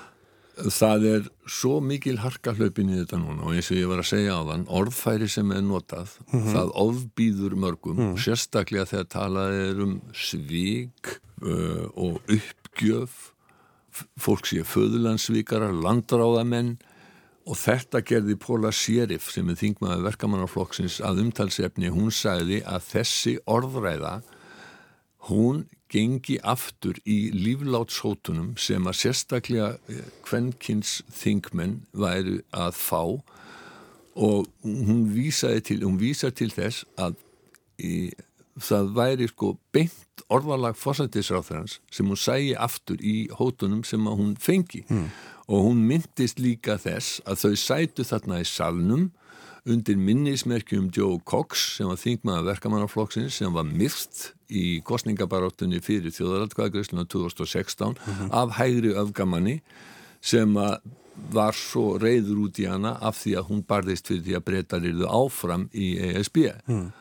Það 0.59 1.03
er 1.07 1.27
svo 1.47 1.77
mikil 1.79 2.17
harka 2.19 2.51
hlaupin 2.51 2.89
í 2.91 2.97
þetta 2.97 3.15
núna 3.21 3.45
og 3.47 3.53
eins 3.55 3.69
og 3.71 3.77
ég 3.79 3.87
var 3.87 4.01
að 4.01 4.09
segja 4.09 4.35
á 4.35 4.43
þann 4.43 4.65
orðfæri 4.67 5.29
sem 5.31 5.53
er 5.55 5.61
notað 5.63 6.17
mm 6.25 6.33
-hmm. 6.33 6.51
það 6.51 6.73
ofbýður 6.83 7.55
mörgum 7.55 7.95
mm 7.95 8.03
-hmm. 8.09 8.19
sérstaklega 8.19 8.85
þegar 8.85 9.07
talað 9.07 9.51
er 9.69 9.79
um 9.79 10.01
svík 10.11 11.21
uh, 11.41 11.87
og 11.95 12.19
uppgjöf 12.27 13.31
fólk 14.19 14.45
sé 14.45 14.63
föðurlandsvíkara, 14.63 15.71
landráðamenn 15.71 16.77
Og 17.49 17.57
þetta 17.57 18.03
gerði 18.05 18.35
Póla 18.37 18.69
Sérif 18.69 19.31
sem 19.33 19.47
er 19.49 19.57
þingmaður 19.57 20.03
verkamannarflokksins 20.05 20.99
að 21.01 21.23
umtalsefni, 21.23 21.89
hún 21.89 22.11
sagði 22.13 22.61
að 22.61 22.83
þessi 22.91 23.39
orðræða, 23.49 24.21
hún 25.31 25.63
gengi 25.89 26.37
aftur 26.45 26.99
í 27.09 27.31
líflátshótunum 27.33 28.53
sem 28.61 28.87
að 28.89 28.99
sérstaklega 29.01 29.99
kvennkins 30.25 30.99
eh, 31.01 31.13
þingmenn 31.21 31.79
væri 31.91 32.39
að 32.53 32.77
fá 32.77 33.01
og 34.19 34.49
hún 34.63 35.05
vísaði 35.15 35.65
til, 35.69 35.79
hún 35.85 35.99
vísaði 36.01 36.41
til 36.41 36.51
þess 36.53 36.85
að 36.99 37.17
í, 37.79 38.11
það 38.59 38.93
væri 38.97 39.29
sko 39.31 39.53
beint 39.73 40.23
orðalag 40.29 40.75
fórsættisráþarans 40.77 41.79
sem 41.93 42.09
hún 42.09 42.19
sægi 42.19 42.55
aftur 42.59 42.99
í 42.99 43.29
hótunum 43.39 43.85
sem 43.87 44.07
að 44.09 44.19
hún 44.19 44.33
fengi. 44.41 44.83
Mm 44.91 45.09
og 45.49 45.65
hún 45.65 45.85
myndist 45.89 46.39
líka 46.39 46.77
þess 46.77 47.23
að 47.25 47.41
þau 47.43 47.55
sætu 47.57 48.05
þarna 48.05 48.43
í 48.43 48.47
salnum 48.47 49.07
undir 49.69 49.97
minnismerkjum 49.97 50.91
Joe 50.93 51.17
Cox 51.25 51.63
sem 51.77 51.89
var 51.89 51.97
þingmaða 51.99 52.45
verkamannarflokksins 52.51 53.39
sem 53.41 53.53
var 53.53 53.65
myrkt 53.65 54.29
í 54.49 54.81
kostningabaróttunni 54.85 55.81
fyrir 55.85 56.13
þjóðaraldkvæðagresluna 56.15 57.05
2016 57.05 57.93
mm 57.93 58.13
-hmm. 58.13 58.31
af 58.31 58.57
hægri 58.57 58.93
öfgamanni 58.93 59.61
sem 60.21 60.55
var 61.31 61.53
svo 61.53 61.97
reyður 61.97 62.45
út 62.47 62.59
í 62.59 62.65
hana 62.65 62.97
af 63.01 63.19
því 63.23 63.35
að 63.37 63.47
hún 63.49 63.63
barðist 63.67 64.07
fyrir 64.07 64.23
því 64.23 64.35
að 64.35 64.45
breytar 64.45 64.85
yfir 64.85 65.07
áfram 65.07 65.69
í 65.73 65.97
ESB 65.97 66.37
mm. 66.67 66.91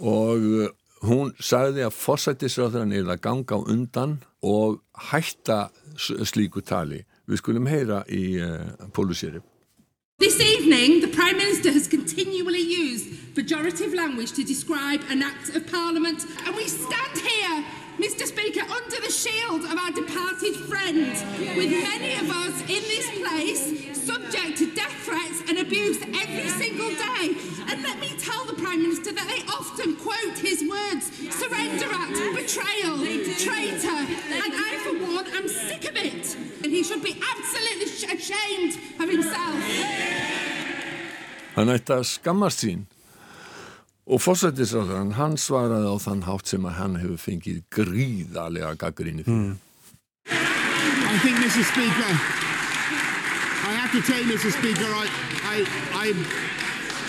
og 0.00 0.38
uh, 0.38 0.68
hún 1.02 1.32
sagði 1.40 1.86
að 1.86 1.94
fórsættisráður 1.94 2.92
er 2.92 3.08
að 3.08 3.20
ganga 3.20 3.54
á 3.54 3.60
undan 3.62 4.18
og 4.42 4.82
hætta 5.10 5.70
slíku 5.96 6.60
tali 6.60 7.04
Við 7.30 7.38
skulum 7.38 7.68
heyra 7.70 8.02
í 8.10 8.24
uh, 8.42 8.88
Pólusýri. 8.94 9.40
This 10.22 10.40
evening, 10.40 11.00
the 11.00 11.08
Prime 11.08 11.36
Minister 11.36 11.72
has 11.72 11.88
continually 11.88 12.60
used 12.60 13.08
pejorative 13.34 13.92
language 13.92 14.30
to 14.34 14.44
describe 14.44 15.00
an 15.10 15.20
act 15.20 15.48
of 15.56 15.66
Parliament, 15.66 16.24
and 16.46 16.54
we 16.54 16.68
stand 16.68 17.18
here, 17.18 17.64
Mr. 17.98 18.26
Speaker, 18.26 18.60
under 18.60 19.00
the 19.00 19.10
shield 19.10 19.64
of 19.64 19.76
our 19.76 19.90
departed 19.90 20.54
friend, 20.54 21.10
with 21.56 21.72
many 21.72 22.14
of 22.14 22.30
us 22.30 22.60
in 22.70 22.82
this 22.86 23.10
place 23.18 23.98
subject 23.98 24.58
to 24.58 24.72
death 24.76 24.94
threats 25.02 25.42
and 25.48 25.58
abuse 25.58 26.00
every 26.00 26.48
single 26.50 26.90
day. 26.90 27.34
And 27.66 27.81
Prime 28.72 28.84
Minister 28.88 29.12
that 29.12 29.28
they 29.28 29.42
often 29.52 29.96
quote 29.96 30.38
his 30.38 30.64
words 30.64 31.04
surrender 31.28 31.92
act, 31.92 32.16
betrayal, 32.34 32.96
traitor, 33.36 34.00
and 34.32 34.52
I, 34.56 34.72
for 34.82 34.94
one, 35.12 35.26
am 35.36 35.46
sick 35.46 35.84
of 35.90 35.96
it. 35.96 36.34
And 36.64 36.72
he 36.72 36.82
should 36.82 37.02
be 37.02 37.20
absolutely 37.20 38.16
ashamed 38.16 38.72
of 38.96 39.10
himself. 39.12 39.60
Hann 41.52 41.68
ætti 41.68 41.92
að 41.92 42.06
skammast 42.14 42.64
sín 42.64 42.86
og 44.08 44.24
fórsættisráðan 44.24 45.12
hann 45.20 45.36
svaraði 45.36 45.92
á 45.92 45.96
þann 46.06 46.24
hátt 46.30 46.54
sem 46.54 46.64
að 46.64 46.78
hann 46.80 46.96
hefur 47.02 47.20
fengið 47.26 47.60
gríðarlega 47.76 48.72
gaggrinni 48.80 49.28
fyrir. 49.28 49.52
Hmm. 49.52 49.60
I 50.32 51.18
think, 51.20 51.36
Mr. 51.44 51.60
Speaker, 51.60 52.12
I 53.68 53.76
have 53.76 53.92
to 53.92 54.00
say, 54.00 54.24
Mr. 54.24 54.48
Speaker, 54.48 54.88
I, 54.88 55.06
I, 55.44 55.58
I, 55.92 56.61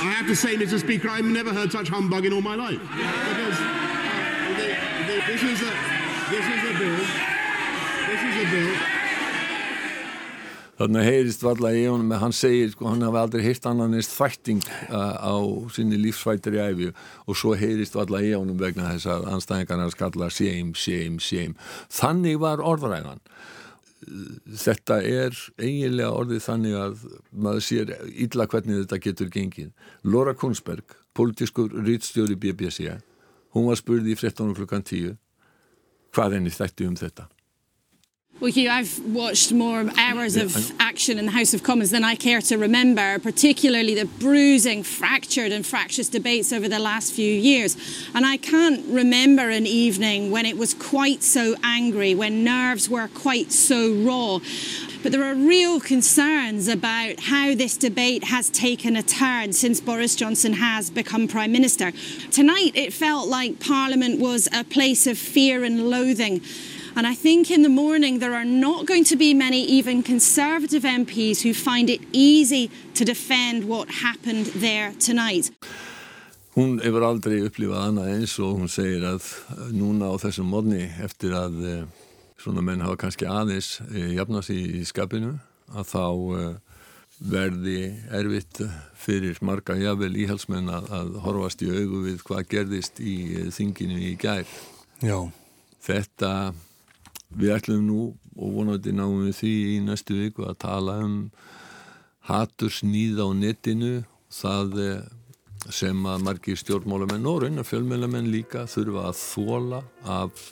I 0.03 0.11
have 0.11 0.27
to 0.27 0.35
say, 0.35 0.55
Mr. 0.57 0.77
Speaker, 0.79 1.07
I've 1.07 1.23
never 1.23 1.53
heard 1.53 1.71
such 1.71 1.87
humbug 1.87 2.25
in 2.25 2.33
all 2.33 2.41
my 2.41 2.55
life. 2.55 2.81
Because 2.81 3.55
uh, 3.55 4.57
the, 4.59 4.67
the, 5.07 5.15
this 5.31 5.43
is 5.43 5.61
a, 5.61 5.71
this 6.29 6.43
is 6.43 6.61
a 6.67 6.73
bill, 6.77 6.97
this 8.11 8.21
is 8.27 8.35
a 8.43 8.51
bill. 8.51 8.75
Þannig 10.73 11.05
heyrist 11.07 11.43
valla 11.45 11.69
í 11.71 11.85
honum 11.85 12.11
að 12.11 12.23
hann 12.25 12.33
segir 12.35 12.71
sko 12.73 12.89
hann 12.89 13.05
hafi 13.05 13.19
aldrei 13.21 13.43
heyrt 13.45 13.67
annan 13.69 13.93
eist 13.95 14.11
þvætting 14.17 14.63
uh, 14.89 15.15
á 15.23 15.35
sinni 15.71 15.99
lífsvættir 16.01 16.57
í 16.57 16.63
æfi 16.65 16.89
og 17.29 17.37
svo 17.39 17.53
heyrist 17.55 17.95
valla 17.95 18.19
í 18.25 18.33
honum 18.33 18.57
vegna 18.59 18.89
þess 18.89 19.07
að 19.13 19.27
anstæðingarna 19.37 19.87
skalla 19.93 20.31
shame, 20.33 20.73
shame, 20.75 21.21
shame. 21.23 21.55
Þannig 21.93 22.41
var 22.43 22.59
orðræðan. 22.59 23.23
Þetta 24.63 24.99
er 25.03 25.37
eiginlega 25.57 26.11
orðið 26.13 26.45
þannig 26.47 26.77
að 26.79 27.05
maður 27.31 27.65
sér 27.67 27.93
illa 28.11 28.47
hvernig 28.49 28.83
þetta 28.83 29.01
getur 29.07 29.31
gengið. 29.33 29.71
Laura 30.03 30.33
Kunsberg, 30.37 30.95
politískur 31.13 31.73
rýtstjóri 31.85 32.37
BBC, 32.39 32.89
hún 33.53 33.69
var 33.69 33.79
spurði 33.79 34.15
í 34.15 34.19
13 34.19 34.55
klukkan 34.57 34.85
10 34.85 35.17
hvað 36.13 36.37
henni 36.37 36.53
þætti 36.53 36.89
um 36.89 36.97
þetta. 36.99 37.27
Well, 38.43 38.51
Hugh, 38.51 38.69
I've 38.69 38.99
watched 39.05 39.53
more 39.53 39.89
hours 39.97 40.35
of 40.35 40.73
action 40.77 41.17
in 41.17 41.27
the 41.27 41.31
House 41.31 41.53
of 41.53 41.63
Commons 41.63 41.91
than 41.91 42.03
I 42.03 42.15
care 42.15 42.41
to 42.41 42.57
remember, 42.57 43.17
particularly 43.19 43.95
the 43.95 44.03
bruising, 44.03 44.83
fractured, 44.83 45.53
and 45.53 45.65
fractious 45.65 46.09
debates 46.09 46.51
over 46.51 46.67
the 46.67 46.77
last 46.77 47.13
few 47.13 47.33
years. 47.33 47.77
And 48.13 48.25
I 48.25 48.35
can't 48.35 48.85
remember 48.89 49.47
an 49.47 49.65
evening 49.65 50.29
when 50.29 50.45
it 50.45 50.57
was 50.57 50.73
quite 50.73 51.23
so 51.23 51.55
angry, 51.63 52.15
when 52.15 52.43
nerves 52.43 52.89
were 52.89 53.07
quite 53.07 53.53
so 53.53 53.93
raw. 53.93 54.39
But 55.03 55.13
there 55.13 55.23
are 55.23 55.35
real 55.35 55.79
concerns 55.79 56.67
about 56.67 57.21
how 57.21 57.55
this 57.55 57.77
debate 57.77 58.25
has 58.25 58.49
taken 58.49 58.97
a 58.97 59.03
turn 59.03 59.53
since 59.53 59.79
Boris 59.79 60.17
Johnson 60.17 60.51
has 60.51 60.89
become 60.89 61.29
Prime 61.29 61.53
Minister. 61.53 61.93
Tonight, 62.29 62.73
it 62.75 62.91
felt 62.91 63.29
like 63.29 63.61
Parliament 63.61 64.19
was 64.19 64.49
a 64.53 64.65
place 64.65 65.07
of 65.07 65.17
fear 65.17 65.63
and 65.63 65.89
loathing. 65.89 66.41
And 66.95 67.07
I 67.07 67.15
think 67.15 67.49
in 67.49 67.63
the 67.63 67.69
morning 67.69 68.19
there 68.19 68.33
are 68.33 68.45
not 68.45 68.85
going 68.85 69.03
to 69.05 69.15
be 69.15 69.33
many, 69.33 69.63
even 69.63 70.03
Conservative 70.03 70.83
MPs, 70.83 71.41
who 71.41 71.53
find 71.53 71.89
it 71.89 72.01
easy 72.11 72.69
to 72.93 73.03
defend 73.03 73.63
what 73.67 73.89
happened 73.89 74.45
there 74.61 74.93
tonight. 74.99 75.51
Hún 76.53 76.77
hefur 76.85 77.01
aldrei 77.01 77.39
upplifað 77.41 77.87
annað 77.87 78.11
eins 78.13 78.35
og 78.37 78.59
hún 78.59 78.69
segir 78.69 79.01
að 79.09 79.25
núna 79.73 80.11
á 80.13 80.21
þessum 80.21 80.51
modni 80.53 80.83
eftir 81.01 81.33
að 81.33 81.55
eh, 81.65 81.79
svona 82.37 82.61
menn 82.61 82.83
hafa 82.85 82.99
kannski 83.05 83.25
aðeins 83.25 83.79
eh, 83.89 84.13
jafnast 84.19 84.53
í, 84.53 84.59
í 84.77 84.83
skapinu 84.85 85.33
að 85.73 85.89
þá 85.89 86.05
eh, 86.37 86.51
verði 87.23 87.77
erfitt 88.11 88.59
fyrir 88.99 89.39
marga 89.45 89.75
jafnvel 89.79 90.13
íhalsmenn 90.25 90.69
að, 90.71 90.89
að 90.93 91.15
horfast 91.23 91.63
í 91.63 91.71
augu 91.71 92.03
við 92.07 92.21
hvað 92.27 92.49
gerðist 92.51 92.99
í 92.99 93.15
eh, 93.37 93.49
þinginu 93.53 93.99
í 94.11 94.13
gær. 94.19 94.45
Já. 95.03 95.17
Þetta, 95.83 96.53
við 97.37 97.55
ætlum 97.57 97.83
nú 97.87 97.99
og 98.33 98.55
vonandi 98.57 98.93
náum 98.95 99.25
við 99.27 99.37
því 99.41 99.53
í 99.73 99.75
næstu 99.85 100.17
viku 100.17 100.47
að 100.47 100.59
tala 100.63 100.97
um 101.05 101.17
hatursnýð 102.29 103.19
á 103.19 103.27
netinu, 103.35 103.93
það 104.31 104.79
eh, 104.83 105.05
sem 105.71 106.05
að 106.07 106.25
margir 106.27 106.59
stjórnmálamenn 106.59 107.27
og 107.29 107.43
raunar 107.43 107.67
fjölmjölamenn 107.67 108.31
líka 108.31 108.65
þurfa 108.67 109.09
að 109.11 109.21
þóla 109.21 109.81
af 110.17 110.51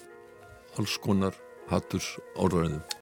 alls 0.79 0.97
konar 1.03 1.37
haturs 1.71 2.15
orðræðum. 2.39 2.99